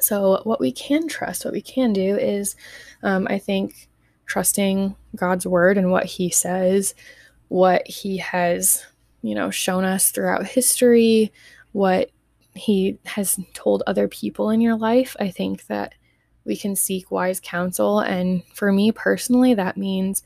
So, 0.00 0.40
what 0.44 0.60
we 0.60 0.72
can 0.72 1.08
trust, 1.08 1.44
what 1.44 1.54
we 1.54 1.62
can 1.62 1.92
do 1.92 2.16
is, 2.16 2.56
um, 3.02 3.26
I 3.30 3.38
think, 3.38 3.88
trusting 4.26 4.96
God's 5.16 5.46
word 5.46 5.78
and 5.78 5.90
what 5.90 6.04
He 6.04 6.30
says, 6.30 6.94
what 7.48 7.86
He 7.86 8.16
has, 8.18 8.84
you 9.22 9.34
know, 9.34 9.50
shown 9.50 9.84
us 9.84 10.10
throughout 10.10 10.46
history, 10.46 11.32
what 11.72 12.10
He 12.54 12.98
has 13.04 13.38
told 13.54 13.82
other 13.86 14.08
people 14.08 14.50
in 14.50 14.60
your 14.60 14.76
life. 14.76 15.16
I 15.20 15.30
think 15.30 15.66
that 15.66 15.94
we 16.44 16.56
can 16.56 16.74
seek 16.74 17.10
wise 17.10 17.40
counsel. 17.40 18.00
And 18.00 18.42
for 18.52 18.72
me 18.72 18.90
personally, 18.92 19.54
that 19.54 19.76
means 19.76 20.22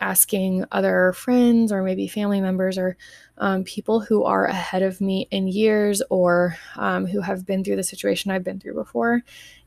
asking 0.00 0.64
other 0.72 1.12
friends 1.12 1.72
or 1.72 1.82
maybe 1.82 2.08
family 2.08 2.40
members 2.40 2.78
or 2.78 2.96
um, 3.38 3.64
people 3.64 4.00
who 4.00 4.24
are 4.24 4.46
ahead 4.46 4.82
of 4.82 5.00
me 5.00 5.28
in 5.30 5.46
years 5.46 6.02
or 6.10 6.56
um, 6.76 7.06
who 7.06 7.20
have 7.20 7.46
been 7.46 7.62
through 7.62 7.76
the 7.76 7.82
situation 7.82 8.30
I've 8.30 8.44
been 8.44 8.60
through 8.60 8.74
before 8.74 9.22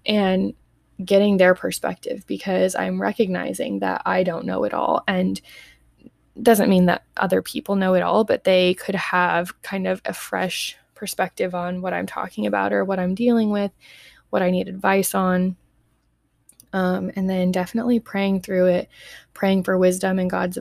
and 0.06 0.54
getting 1.04 1.38
their 1.38 1.56
perspective 1.56 2.24
because 2.28 2.76
I'm 2.76 3.02
recognizing 3.02 3.80
that 3.80 4.02
I 4.06 4.24
don't 4.24 4.46
know 4.46 4.64
it 4.64 4.74
all. 4.74 5.04
And 5.08 5.40
doesn't 6.42 6.70
mean 6.70 6.88
that 6.88 7.04
other 7.18 7.42
people 7.42 7.76
know 7.76 7.94
it 7.94 8.02
all, 8.02 8.24
but 8.24 8.44
they 8.44 8.74
could 8.74 8.96
have 8.96 9.62
kind 9.62 9.88
of 9.88 10.02
a 10.06 10.14
fresh 10.14 10.76
perspective 10.96 11.54
on 11.54 11.82
what 11.82 11.94
I'm 11.94 12.08
talking 12.08 12.46
about 12.46 12.74
or 12.74 12.84
what 12.84 13.00
I'm 13.00 13.14
dealing 13.14 13.50
with, 13.50 13.72
what 14.30 14.42
I 14.42 14.50
need 14.50 14.68
advice 14.68 15.14
on. 15.14 15.58
Um, 16.74 17.12
and 17.16 17.30
then 17.30 17.52
definitely 17.52 18.00
praying 18.00 18.42
through 18.42 18.66
it, 18.66 18.90
praying 19.34 19.64
for 19.64 19.78
wisdom 19.78 20.20
and 20.20 20.30
God's 20.30 20.58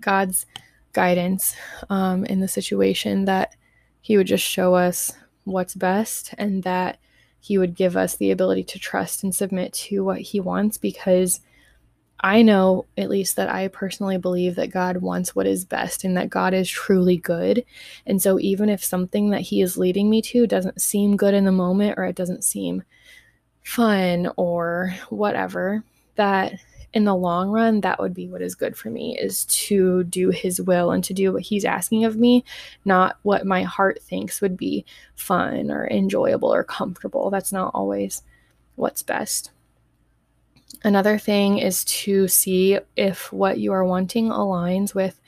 God's 0.00 0.46
guidance 0.92 1.54
um, 1.88 2.24
in 2.26 2.40
the 2.40 2.48
situation 2.48 3.24
that 3.24 3.54
He 4.00 4.16
would 4.16 4.26
just 4.26 4.44
show 4.44 4.74
us 4.74 5.12
what's 5.44 5.74
best 5.74 6.34
and 6.36 6.62
that 6.64 6.98
He 7.40 7.58
would 7.58 7.74
give 7.74 7.96
us 7.96 8.16
the 8.16 8.30
ability 8.30 8.64
to 8.64 8.78
trust 8.78 9.22
and 9.22 9.34
submit 9.34 9.72
to 9.74 10.04
what 10.04 10.20
He 10.20 10.40
wants 10.40 10.78
because 10.78 11.40
I 12.24 12.42
know, 12.42 12.86
at 12.96 13.10
least, 13.10 13.34
that 13.34 13.48
I 13.48 13.66
personally 13.66 14.16
believe 14.16 14.54
that 14.54 14.70
God 14.70 14.98
wants 14.98 15.34
what 15.34 15.46
is 15.46 15.64
best 15.64 16.04
and 16.04 16.16
that 16.16 16.30
God 16.30 16.54
is 16.54 16.70
truly 16.70 17.16
good. 17.16 17.64
And 18.06 18.22
so, 18.22 18.38
even 18.38 18.68
if 18.68 18.84
something 18.84 19.30
that 19.30 19.40
He 19.40 19.60
is 19.60 19.76
leading 19.76 20.08
me 20.08 20.22
to 20.22 20.46
doesn't 20.46 20.80
seem 20.80 21.16
good 21.16 21.34
in 21.34 21.44
the 21.44 21.52
moment 21.52 21.98
or 21.98 22.04
it 22.04 22.14
doesn't 22.14 22.44
seem 22.44 22.84
fun 23.62 24.30
or 24.36 24.94
whatever, 25.08 25.84
that 26.16 26.54
in 26.94 27.04
the 27.04 27.14
long 27.14 27.50
run, 27.50 27.80
that 27.80 27.98
would 28.00 28.12
be 28.12 28.28
what 28.28 28.42
is 28.42 28.54
good 28.54 28.76
for 28.76 28.90
me 28.90 29.16
is 29.18 29.46
to 29.46 30.04
do 30.04 30.28
His 30.30 30.60
will 30.60 30.90
and 30.90 31.02
to 31.04 31.14
do 31.14 31.32
what 31.32 31.42
He's 31.42 31.64
asking 31.64 32.04
of 32.04 32.16
me, 32.16 32.44
not 32.84 33.18
what 33.22 33.46
my 33.46 33.62
heart 33.62 34.02
thinks 34.02 34.40
would 34.40 34.56
be 34.56 34.84
fun 35.14 35.70
or 35.70 35.86
enjoyable 35.88 36.52
or 36.52 36.64
comfortable. 36.64 37.30
That's 37.30 37.52
not 37.52 37.70
always 37.74 38.22
what's 38.76 39.02
best. 39.02 39.50
Another 40.84 41.16
thing 41.16 41.58
is 41.58 41.84
to 41.84 42.28
see 42.28 42.78
if 42.96 43.32
what 43.32 43.58
you 43.58 43.72
are 43.72 43.84
wanting 43.84 44.28
aligns 44.28 44.94
with 44.94 45.20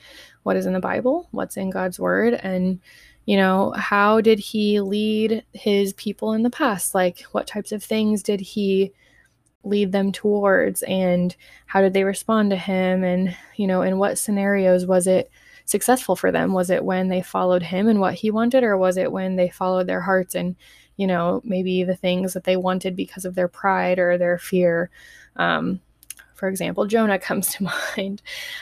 what 0.43 0.57
is 0.57 0.65
in 0.65 0.73
the 0.73 0.79
Bible, 0.79 1.27
what's 1.31 1.57
in 1.57 1.69
God's 1.69 1.99
word, 1.99 2.33
and 2.35 2.79
you 3.25 3.37
know, 3.37 3.71
how 3.75 4.21
did 4.21 4.39
he 4.39 4.79
lead 4.79 5.43
his 5.53 5.93
people 5.93 6.33
in 6.33 6.43
the 6.43 6.49
past? 6.49 6.93
Like, 6.93 7.21
what 7.31 7.47
types 7.47 7.71
of 7.71 7.83
things 7.83 8.21
did 8.21 8.39
he 8.39 8.93
lead 9.63 9.91
them 9.91 10.11
towards, 10.11 10.83
and 10.83 11.35
how 11.65 11.81
did 11.81 11.93
they 11.93 12.03
respond 12.03 12.51
to 12.51 12.55
him? 12.55 13.03
And, 13.03 13.35
you 13.55 13.65
know, 13.67 13.81
in 13.81 13.97
what 13.97 14.19
scenarios 14.19 14.85
was 14.85 15.07
it 15.07 15.31
successful 15.65 16.15
for 16.15 16.31
them? 16.31 16.53
Was 16.53 16.69
it 16.69 16.85
when 16.85 17.07
they 17.07 17.23
followed 17.23 17.63
him 17.63 17.87
and 17.87 17.99
what 17.99 18.13
he 18.13 18.29
wanted, 18.29 18.63
or 18.63 18.77
was 18.77 18.97
it 18.97 19.11
when 19.11 19.35
they 19.35 19.49
followed 19.49 19.87
their 19.87 20.01
hearts 20.01 20.35
and, 20.35 20.55
you 20.97 21.07
know, 21.07 21.41
maybe 21.43 21.83
the 21.83 21.95
things 21.95 22.33
that 22.33 22.43
they 22.43 22.57
wanted 22.57 22.95
because 22.95 23.25
of 23.25 23.33
their 23.33 23.47
pride 23.47 23.97
or 23.97 24.17
their 24.17 24.37
fear? 24.37 24.91
Um, 25.35 25.81
for 26.35 26.47
example, 26.47 26.85
Jonah 26.85 27.17
comes 27.19 27.55
to 27.55 27.69
mind. 27.97 28.21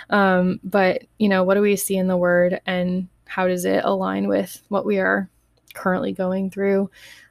Um, 0.09 0.61
but, 0.63 1.03
you 1.19 1.27
know, 1.27 1.43
what 1.43 1.55
do 1.55 1.61
we 1.61 1.75
see 1.75 1.97
in 1.97 2.07
the 2.07 2.17
word 2.17 2.61
and 2.65 3.09
how 3.33 3.47
does 3.47 3.65
it 3.65 3.83
align 3.83 4.27
with 4.27 4.61
what 4.69 4.85
we 4.85 4.99
are 4.99 5.27
currently 5.73 6.13
going 6.13 6.51
through? 6.51 6.87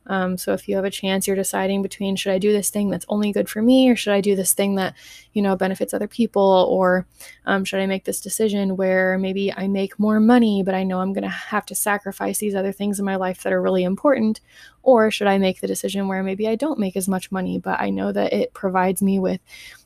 Um, 0.08 0.36
so 0.36 0.52
if 0.52 0.68
you 0.68 0.74
have 0.74 0.84
a 0.84 0.90
chance, 0.90 1.28
you're 1.28 1.36
deciding 1.36 1.80
between 1.80 2.16
should 2.16 2.32
I 2.32 2.38
do 2.38 2.52
this 2.52 2.70
thing 2.70 2.90
that's 2.90 3.06
only 3.08 3.30
good 3.30 3.48
for 3.48 3.62
me, 3.62 3.88
or 3.88 3.94
should 3.94 4.12
I 4.12 4.20
do 4.20 4.34
this 4.34 4.52
thing 4.52 4.74
that 4.74 4.94
you 5.32 5.42
know 5.42 5.54
benefits 5.54 5.94
other 5.94 6.08
people, 6.08 6.66
or 6.68 7.06
um, 7.46 7.64
should 7.64 7.78
I 7.78 7.86
make 7.86 8.02
this 8.02 8.20
decision 8.20 8.76
where 8.76 9.16
maybe 9.16 9.52
I 9.52 9.68
make 9.68 9.96
more 10.00 10.18
money, 10.18 10.64
but 10.64 10.74
I 10.74 10.82
know 10.82 10.98
I'm 10.98 11.12
going 11.12 11.22
to 11.22 11.28
have 11.28 11.66
to 11.66 11.76
sacrifice 11.76 12.38
these 12.38 12.56
other 12.56 12.72
things 12.72 12.98
in 12.98 13.04
my 13.04 13.14
life 13.14 13.44
that 13.44 13.52
are 13.52 13.62
really 13.62 13.84
important, 13.84 14.40
or 14.82 15.12
should 15.12 15.28
I 15.28 15.38
make 15.38 15.60
the 15.60 15.68
decision 15.68 16.08
where 16.08 16.24
maybe 16.24 16.48
I 16.48 16.56
don't 16.56 16.80
make 16.80 16.96
as 16.96 17.06
much 17.06 17.30
money, 17.30 17.60
but 17.60 17.80
I 17.80 17.90
know 17.90 18.10
that 18.10 18.32
it 18.32 18.54
provides 18.54 19.02
me 19.02 19.20
with 19.20 19.40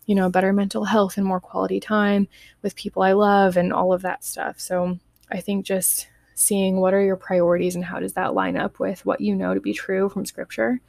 you 0.06 0.14
know 0.14 0.30
better 0.30 0.54
mental 0.54 0.84
health 0.84 1.18
and 1.18 1.26
more 1.26 1.40
quality 1.40 1.78
time 1.78 2.26
with 2.62 2.74
people 2.74 3.02
I 3.02 3.12
love 3.12 3.58
and 3.58 3.70
all 3.70 3.92
of 3.92 4.00
that 4.00 4.24
stuff. 4.24 4.58
So 4.58 4.98
I 5.30 5.40
think 5.40 5.64
just 5.64 6.08
seeing 6.34 6.76
what 6.76 6.94
are 6.94 7.02
your 7.02 7.16
priorities 7.16 7.74
and 7.74 7.84
how 7.84 7.98
does 7.98 8.12
that 8.12 8.34
line 8.34 8.56
up 8.56 8.78
with 8.78 9.04
what 9.06 9.20
you 9.20 9.34
know 9.34 9.54
to 9.54 9.60
be 9.60 9.72
true 9.72 10.08
from 10.08 10.26
scripture. 10.26 10.80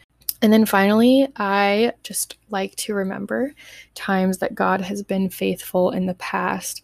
And 0.41 0.53
then 0.53 0.65
finally, 0.65 1.27
I 1.37 1.93
just 2.03 2.37
like 2.49 2.75
to 2.77 2.93
remember 2.93 3.53
times 3.95 4.37
that 4.39 4.53
God 4.53 4.81
has 4.81 5.01
been 5.01 5.29
faithful 5.29 5.91
in 5.91 6.05
the 6.05 6.13
past, 6.15 6.83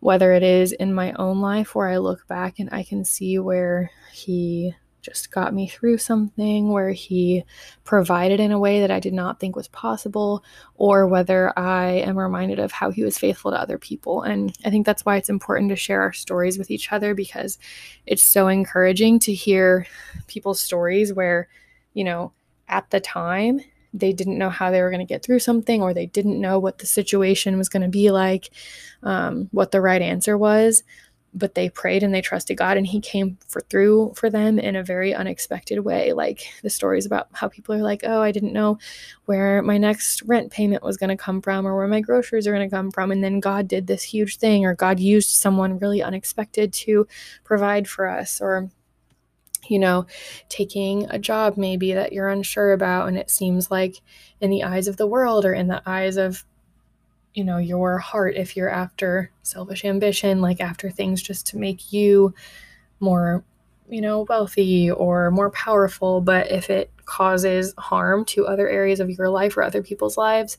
whether 0.00 0.32
it 0.32 0.42
is 0.42 0.72
in 0.72 0.92
my 0.92 1.12
own 1.14 1.40
life 1.40 1.74
where 1.74 1.88
I 1.88 1.96
look 1.96 2.26
back 2.26 2.58
and 2.58 2.68
I 2.72 2.82
can 2.82 3.04
see 3.04 3.38
where 3.38 3.90
He 4.12 4.74
just 5.02 5.30
got 5.30 5.54
me 5.54 5.68
through 5.68 5.98
something 5.98 6.70
where 6.70 6.90
he 6.90 7.44
provided 7.84 8.40
in 8.40 8.52
a 8.52 8.58
way 8.58 8.80
that 8.80 8.90
I 8.90 9.00
did 9.00 9.12
not 9.12 9.40
think 9.40 9.56
was 9.56 9.68
possible, 9.68 10.44
or 10.74 11.06
whether 11.06 11.58
I 11.58 11.86
am 11.86 12.18
reminded 12.18 12.58
of 12.58 12.72
how 12.72 12.90
he 12.90 13.02
was 13.02 13.18
faithful 13.18 13.50
to 13.50 13.60
other 13.60 13.78
people. 13.78 14.22
And 14.22 14.56
I 14.64 14.70
think 14.70 14.86
that's 14.86 15.04
why 15.04 15.16
it's 15.16 15.28
important 15.28 15.70
to 15.70 15.76
share 15.76 16.02
our 16.02 16.12
stories 16.12 16.58
with 16.58 16.70
each 16.70 16.92
other 16.92 17.14
because 17.14 17.58
it's 18.06 18.22
so 18.22 18.48
encouraging 18.48 19.18
to 19.20 19.34
hear 19.34 19.86
people's 20.26 20.60
stories 20.60 21.12
where, 21.12 21.48
you 21.94 22.04
know, 22.04 22.32
at 22.68 22.88
the 22.90 23.00
time, 23.00 23.60
they 23.92 24.12
didn't 24.12 24.38
know 24.38 24.50
how 24.50 24.70
they 24.70 24.80
were 24.82 24.90
going 24.90 25.04
to 25.04 25.14
get 25.14 25.24
through 25.24 25.40
something, 25.40 25.82
or 25.82 25.92
they 25.92 26.06
didn't 26.06 26.40
know 26.40 26.58
what 26.58 26.78
the 26.78 26.86
situation 26.86 27.58
was 27.58 27.68
going 27.68 27.82
to 27.82 27.88
be 27.88 28.12
like, 28.12 28.50
um, 29.02 29.48
what 29.50 29.72
the 29.72 29.80
right 29.80 30.02
answer 30.02 30.38
was 30.38 30.84
but 31.32 31.54
they 31.54 31.68
prayed 31.68 32.02
and 32.02 32.14
they 32.14 32.20
trusted 32.20 32.56
God 32.56 32.76
and 32.76 32.86
he 32.86 33.00
came 33.00 33.38
for 33.46 33.60
through 33.60 34.12
for 34.16 34.30
them 34.30 34.58
in 34.58 34.76
a 34.76 34.82
very 34.82 35.14
unexpected 35.14 35.80
way. 35.80 36.12
Like 36.12 36.46
the 36.62 36.70
stories 36.70 37.06
about 37.06 37.28
how 37.32 37.48
people 37.48 37.74
are 37.74 37.82
like 37.82 38.02
oh 38.04 38.20
I 38.20 38.32
didn't 38.32 38.52
know 38.52 38.78
where 39.26 39.62
my 39.62 39.78
next 39.78 40.22
rent 40.22 40.50
payment 40.50 40.82
was 40.82 40.96
going 40.96 41.10
to 41.10 41.16
come 41.16 41.40
from 41.40 41.66
or 41.66 41.76
where 41.76 41.88
my 41.88 42.00
groceries 42.00 42.46
are 42.46 42.52
going 42.52 42.68
to 42.68 42.74
come 42.74 42.90
from 42.90 43.12
and 43.12 43.22
then 43.22 43.40
God 43.40 43.68
did 43.68 43.86
this 43.86 44.02
huge 44.02 44.38
thing 44.38 44.64
or 44.64 44.74
God 44.74 44.98
used 44.98 45.30
someone 45.30 45.78
really 45.78 46.02
unexpected 46.02 46.72
to 46.72 47.06
provide 47.44 47.88
for 47.88 48.08
us 48.08 48.40
or 48.40 48.70
you 49.68 49.78
know, 49.78 50.06
taking 50.48 51.06
a 51.10 51.18
job 51.18 51.56
maybe 51.56 51.92
that 51.92 52.12
you're 52.12 52.28
unsure 52.28 52.72
about, 52.72 53.08
and 53.08 53.16
it 53.16 53.30
seems 53.30 53.70
like 53.70 54.00
in 54.40 54.50
the 54.50 54.64
eyes 54.64 54.88
of 54.88 54.96
the 54.96 55.06
world 55.06 55.44
or 55.44 55.52
in 55.52 55.68
the 55.68 55.82
eyes 55.86 56.16
of 56.16 56.44
you 57.34 57.44
know 57.44 57.58
your 57.58 57.98
heart 57.98 58.36
if 58.36 58.56
you're 58.56 58.68
after 58.68 59.30
selfish 59.42 59.84
ambition 59.84 60.40
like 60.40 60.60
after 60.60 60.90
things 60.90 61.22
just 61.22 61.46
to 61.46 61.58
make 61.58 61.92
you 61.92 62.34
more 62.98 63.44
you 63.88 64.00
know 64.00 64.26
wealthy 64.28 64.90
or 64.90 65.30
more 65.30 65.50
powerful. 65.50 66.20
But 66.20 66.50
if 66.50 66.70
it 66.70 66.90
causes 67.04 67.74
harm 67.76 68.24
to 68.24 68.46
other 68.46 68.68
areas 68.68 69.00
of 69.00 69.10
your 69.10 69.28
life 69.28 69.56
or 69.56 69.64
other 69.64 69.82
people's 69.82 70.16
lives 70.16 70.58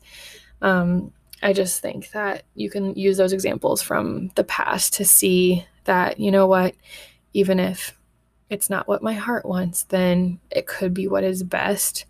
um, 0.60 1.10
i 1.42 1.50
just 1.52 1.80
think 1.80 2.10
that 2.10 2.44
you 2.54 2.68
can 2.68 2.94
use 2.94 3.16
those 3.16 3.32
examples 3.32 3.80
from 3.80 4.30
the 4.34 4.44
past 4.44 4.92
to 4.92 5.04
see 5.04 5.64
that 5.84 6.20
you 6.20 6.30
know 6.30 6.46
what 6.46 6.74
even 7.32 7.58
if 7.58 7.96
it's 8.50 8.68
not 8.68 8.86
what 8.86 9.02
my 9.02 9.14
heart 9.14 9.46
wants 9.46 9.84
then 9.84 10.38
it 10.50 10.66
could 10.66 10.92
be 10.92 11.08
what 11.08 11.24
is 11.24 11.42
best. 11.42 12.04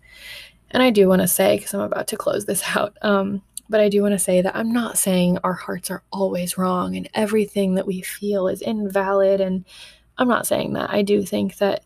And 0.71 0.83
i 0.83 0.89
do 0.89 1.07
want 1.07 1.21
to 1.21 1.27
say 1.27 1.55
because 1.55 1.73
i'm 1.73 1.79
about 1.79 2.07
to 2.07 2.17
close 2.17 2.45
this 2.45 2.63
out 2.75 2.97
um, 3.01 3.41
but 3.69 3.79
I 3.79 3.89
do 3.89 4.01
want 4.01 4.13
to 4.13 4.19
say 4.19 4.41
that 4.41 4.55
I'm 4.55 4.71
not 4.71 4.97
saying 4.97 5.39
our 5.43 5.53
hearts 5.53 5.89
are 5.89 6.03
always 6.11 6.57
wrong 6.57 6.95
and 6.95 7.09
everything 7.13 7.75
that 7.75 7.87
we 7.87 8.01
feel 8.01 8.47
is 8.47 8.61
invalid. 8.61 9.41
And 9.41 9.65
I'm 10.17 10.27
not 10.27 10.47
saying 10.47 10.73
that. 10.73 10.89
I 10.89 11.01
do 11.01 11.23
think 11.23 11.57
that, 11.57 11.83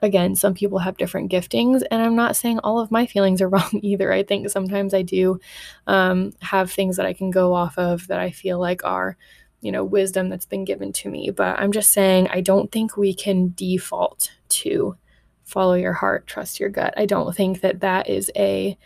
again, 0.00 0.34
some 0.34 0.54
people 0.54 0.78
have 0.78 0.96
different 0.96 1.30
giftings. 1.30 1.82
And 1.90 2.02
I'm 2.02 2.16
not 2.16 2.36
saying 2.36 2.60
all 2.60 2.80
of 2.80 2.90
my 2.90 3.06
feelings 3.06 3.42
are 3.42 3.48
wrong 3.50 3.80
either. 3.82 4.12
I 4.12 4.22
think 4.22 4.48
sometimes 4.48 4.94
I 4.94 5.02
do 5.02 5.38
um, 5.86 6.32
have 6.40 6.70
things 6.70 6.96
that 6.96 7.06
I 7.06 7.12
can 7.12 7.30
go 7.30 7.54
off 7.54 7.76
of 7.78 8.06
that 8.08 8.18
I 8.18 8.30
feel 8.30 8.58
like 8.58 8.82
are, 8.84 9.16
you 9.60 9.70
know, 9.70 9.84
wisdom 9.84 10.30
that's 10.30 10.46
been 10.46 10.64
given 10.64 10.92
to 10.94 11.10
me. 11.10 11.30
But 11.30 11.58
I'm 11.58 11.72
just 11.72 11.92
saying, 11.92 12.28
I 12.28 12.40
don't 12.40 12.72
think 12.72 12.96
we 12.96 13.12
can 13.12 13.52
default 13.54 14.30
to 14.48 14.96
follow 15.44 15.74
your 15.74 15.94
heart, 15.94 16.26
trust 16.26 16.60
your 16.60 16.68
gut. 16.68 16.94
I 16.96 17.06
don't 17.06 17.34
think 17.34 17.62
that 17.62 17.80
that 17.80 18.08
is 18.08 18.30
a 18.36 18.76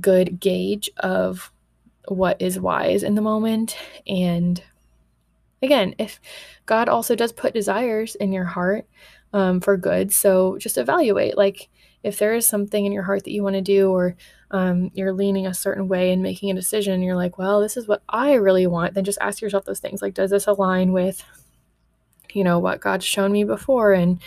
good 0.00 0.40
gauge 0.40 0.90
of 0.98 1.52
what 2.08 2.40
is 2.40 2.58
wise 2.58 3.02
in 3.02 3.14
the 3.14 3.22
moment. 3.22 3.76
And 4.06 4.62
again, 5.62 5.94
if 5.98 6.20
God 6.66 6.88
also 6.88 7.14
does 7.14 7.32
put 7.32 7.54
desires 7.54 8.14
in 8.16 8.32
your 8.32 8.44
heart 8.44 8.86
um, 9.32 9.60
for 9.60 9.76
good, 9.76 10.12
so 10.12 10.58
just 10.58 10.78
evaluate 10.78 11.36
like 11.36 11.68
if 12.02 12.18
there 12.18 12.34
is 12.34 12.46
something 12.46 12.84
in 12.84 12.92
your 12.92 13.04
heart 13.04 13.24
that 13.24 13.32
you 13.32 13.42
want 13.42 13.54
to 13.54 13.62
do, 13.62 13.90
or 13.90 14.16
um, 14.50 14.90
you're 14.92 15.12
leaning 15.12 15.46
a 15.46 15.54
certain 15.54 15.88
way 15.88 16.12
and 16.12 16.22
making 16.22 16.50
a 16.50 16.54
decision, 16.54 17.02
you're 17.02 17.16
like, 17.16 17.38
well, 17.38 17.60
this 17.60 17.76
is 17.76 17.86
what 17.86 18.02
I 18.08 18.34
really 18.34 18.66
want, 18.66 18.94
then 18.94 19.04
just 19.04 19.18
ask 19.20 19.40
yourself 19.40 19.64
those 19.64 19.78
things 19.78 20.02
like, 20.02 20.14
does 20.14 20.30
this 20.30 20.46
align 20.46 20.92
with 20.92 21.24
you 22.34 22.44
know 22.44 22.58
what 22.58 22.80
God's 22.80 23.04
shown 23.04 23.32
me 23.32 23.44
before 23.44 23.92
and 23.92 24.20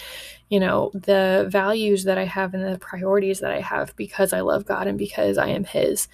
you 0.50 0.60
know, 0.60 0.92
the 0.94 1.48
values 1.50 2.04
that 2.04 2.18
I 2.18 2.26
have 2.26 2.54
and 2.54 2.64
the 2.64 2.80
priorities 2.80 3.40
that 3.40 3.52
I 3.52 3.62
have 3.62 3.96
because 3.96 4.32
I 4.32 4.42
love 4.42 4.66
God 4.66 4.88
and 4.88 4.98
because 4.98 5.38
I 5.38 5.48
am 5.48 5.64
His. 5.64 6.08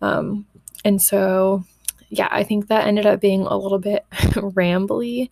Um, 0.00 0.46
and 0.84 1.00
so, 1.02 1.64
yeah, 2.08 2.28
I 2.30 2.44
think 2.44 2.68
that 2.68 2.86
ended 2.86 3.06
up 3.06 3.20
being 3.20 3.42
a 3.42 3.56
little 3.56 3.78
bit 3.78 4.04
rambly. 4.12 5.30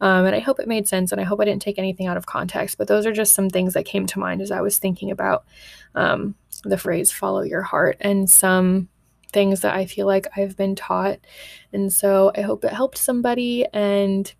Um, 0.00 0.26
and 0.26 0.34
I 0.34 0.38
hope 0.38 0.60
it 0.60 0.68
made 0.68 0.86
sense 0.86 1.10
and 1.10 1.20
I 1.20 1.24
hope 1.24 1.40
I 1.40 1.44
didn't 1.44 1.62
take 1.62 1.78
anything 1.78 2.06
out 2.06 2.16
of 2.16 2.26
context. 2.26 2.78
But 2.78 2.86
those 2.86 3.04
are 3.04 3.12
just 3.12 3.34
some 3.34 3.50
things 3.50 3.74
that 3.74 3.84
came 3.84 4.06
to 4.06 4.18
mind 4.18 4.42
as 4.42 4.50
I 4.50 4.60
was 4.60 4.78
thinking 4.78 5.10
about 5.10 5.44
um, 5.94 6.34
the 6.64 6.78
phrase 6.78 7.10
follow 7.10 7.42
your 7.42 7.62
heart 7.62 7.96
and 8.00 8.30
some 8.30 8.88
things 9.32 9.60
that 9.60 9.74
I 9.74 9.86
feel 9.86 10.06
like 10.06 10.28
I've 10.36 10.56
been 10.56 10.76
taught. 10.76 11.18
And 11.72 11.92
so 11.92 12.30
I 12.36 12.42
hope 12.42 12.64
it 12.64 12.72
helped 12.72 12.98
somebody. 12.98 13.66
And 13.72 14.32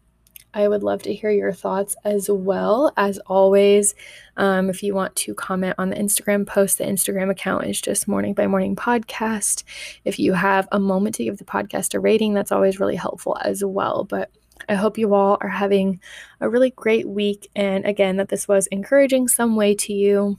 I 0.55 0.67
would 0.67 0.83
love 0.83 1.03
to 1.03 1.15
hear 1.15 1.31
your 1.31 1.53
thoughts 1.53 1.95
as 2.05 2.31
well. 2.31 2.93
As 2.97 3.19
always, 3.27 3.95
um, 4.37 4.71
if 4.71 4.83
you 4.83 4.95
want 4.95 5.15
to 5.17 5.35
comment 5.35 5.75
on 5.79 5.91
the 5.91 5.97
Instagram 5.97 6.47
post, 6.47 6.79
the 6.79 6.85
Instagram 6.85 7.31
account 7.31 7.67
is 7.67 7.81
just 7.81 8.09
Morning 8.09 8.33
by 8.33 8.47
Morning 8.47 8.75
Podcast. 8.75 9.63
If 10.05 10.19
you 10.19 10.33
have 10.33 10.67
a 10.73 10.81
moment 10.81 11.17
to 11.17 11.25
give 11.25 11.37
the 11.37 11.45
podcast 11.45 11.95
a 11.95 12.01
rating, 12.01 12.33
that's 12.33 12.53
always 12.53 12.81
really 12.81 12.97
helpful 12.97 13.37
as 13.43 13.63
well. 13.63 14.05
But 14.05 14.31
I 14.69 14.75
hope 14.75 14.99
you 14.99 15.15
all 15.15 15.37
are 15.41 15.49
having 15.49 16.01
a 16.41 16.49
really 16.49 16.71
great 16.71 17.09
week. 17.09 17.51
And 17.55 17.85
again, 17.85 18.17
that 18.17 18.29
this 18.29 18.49
was 18.49 18.67
encouraging 18.69 19.29
some 19.29 19.55
way 19.55 19.75
to 19.77 19.93
you. 19.93 20.37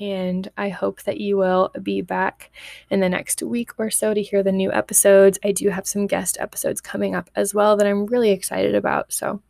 And 0.00 0.50
I 0.56 0.70
hope 0.70 1.02
that 1.02 1.20
you 1.20 1.36
will 1.36 1.70
be 1.82 2.00
back 2.00 2.50
in 2.88 3.00
the 3.00 3.08
next 3.08 3.42
week 3.42 3.72
or 3.78 3.90
so 3.90 4.14
to 4.14 4.22
hear 4.22 4.42
the 4.42 4.52
new 4.52 4.72
episodes. 4.72 5.38
I 5.44 5.52
do 5.52 5.68
have 5.68 5.86
some 5.86 6.06
guest 6.06 6.38
episodes 6.40 6.80
coming 6.80 7.14
up 7.14 7.28
as 7.36 7.54
well 7.54 7.76
that 7.76 7.86
I'm 7.86 8.06
really 8.06 8.30
excited 8.30 8.74
about. 8.74 9.12
So 9.12 9.42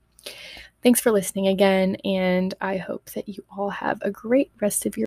thanks 0.82 1.00
for 1.00 1.10
listening 1.10 1.48
again. 1.48 1.96
And 2.04 2.54
I 2.60 2.76
hope 2.78 3.10
that 3.10 3.28
you 3.28 3.44
all 3.56 3.70
have 3.70 4.00
a 4.02 4.10
great 4.10 4.50
rest 4.60 4.86
of 4.86 4.96
your 4.96 5.06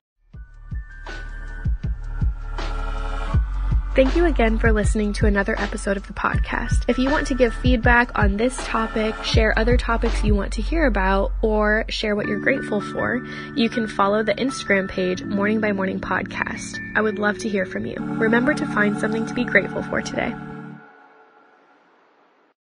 Thank 3.95 4.15
you 4.15 4.26
again 4.26 4.58
for 4.58 4.71
listening 4.71 5.13
to 5.13 5.28
another 5.28 5.54
episode 5.60 5.97
of 5.97 6.08
the 6.08 6.13
podcast. 6.13 6.86
If 6.88 6.97
you 6.97 7.12
want 7.12 7.28
to 7.28 7.36
give 7.36 7.54
feedback 7.54 8.17
on 8.17 8.38
this 8.38 8.58
topic, 8.65 9.13
share 9.23 9.54
other 9.56 9.78
topics 9.78 10.23
you 10.23 10.34
want 10.34 10.54
to 10.54 10.63
hear 10.63 10.88
about, 10.88 11.32
or 11.43 11.86
share 11.89 12.15
what 12.15 12.26
you're 12.26 12.39
grateful 12.39 12.82
for, 12.82 13.23
you 13.56 13.69
can 13.69 13.88
follow 13.88 14.23
the 14.23 14.34
Instagram 14.34 14.89
page 14.89 15.21
Morning 15.21 15.60
by 15.60 15.73
Morning 15.73 15.99
Podcast. 15.99 16.80
I 16.95 17.02
would 17.02 17.19
love 17.19 17.38
to 17.39 17.49
hear 17.49 17.67
from 17.67 17.86
you. 17.86 17.97
Remember 17.99 18.56
to 18.56 18.65
find 18.73 18.97
something 18.97 19.28
to 19.28 19.34
be 19.36 19.43
grateful 19.43 19.84
for 19.84 20.02
today. 20.02 20.34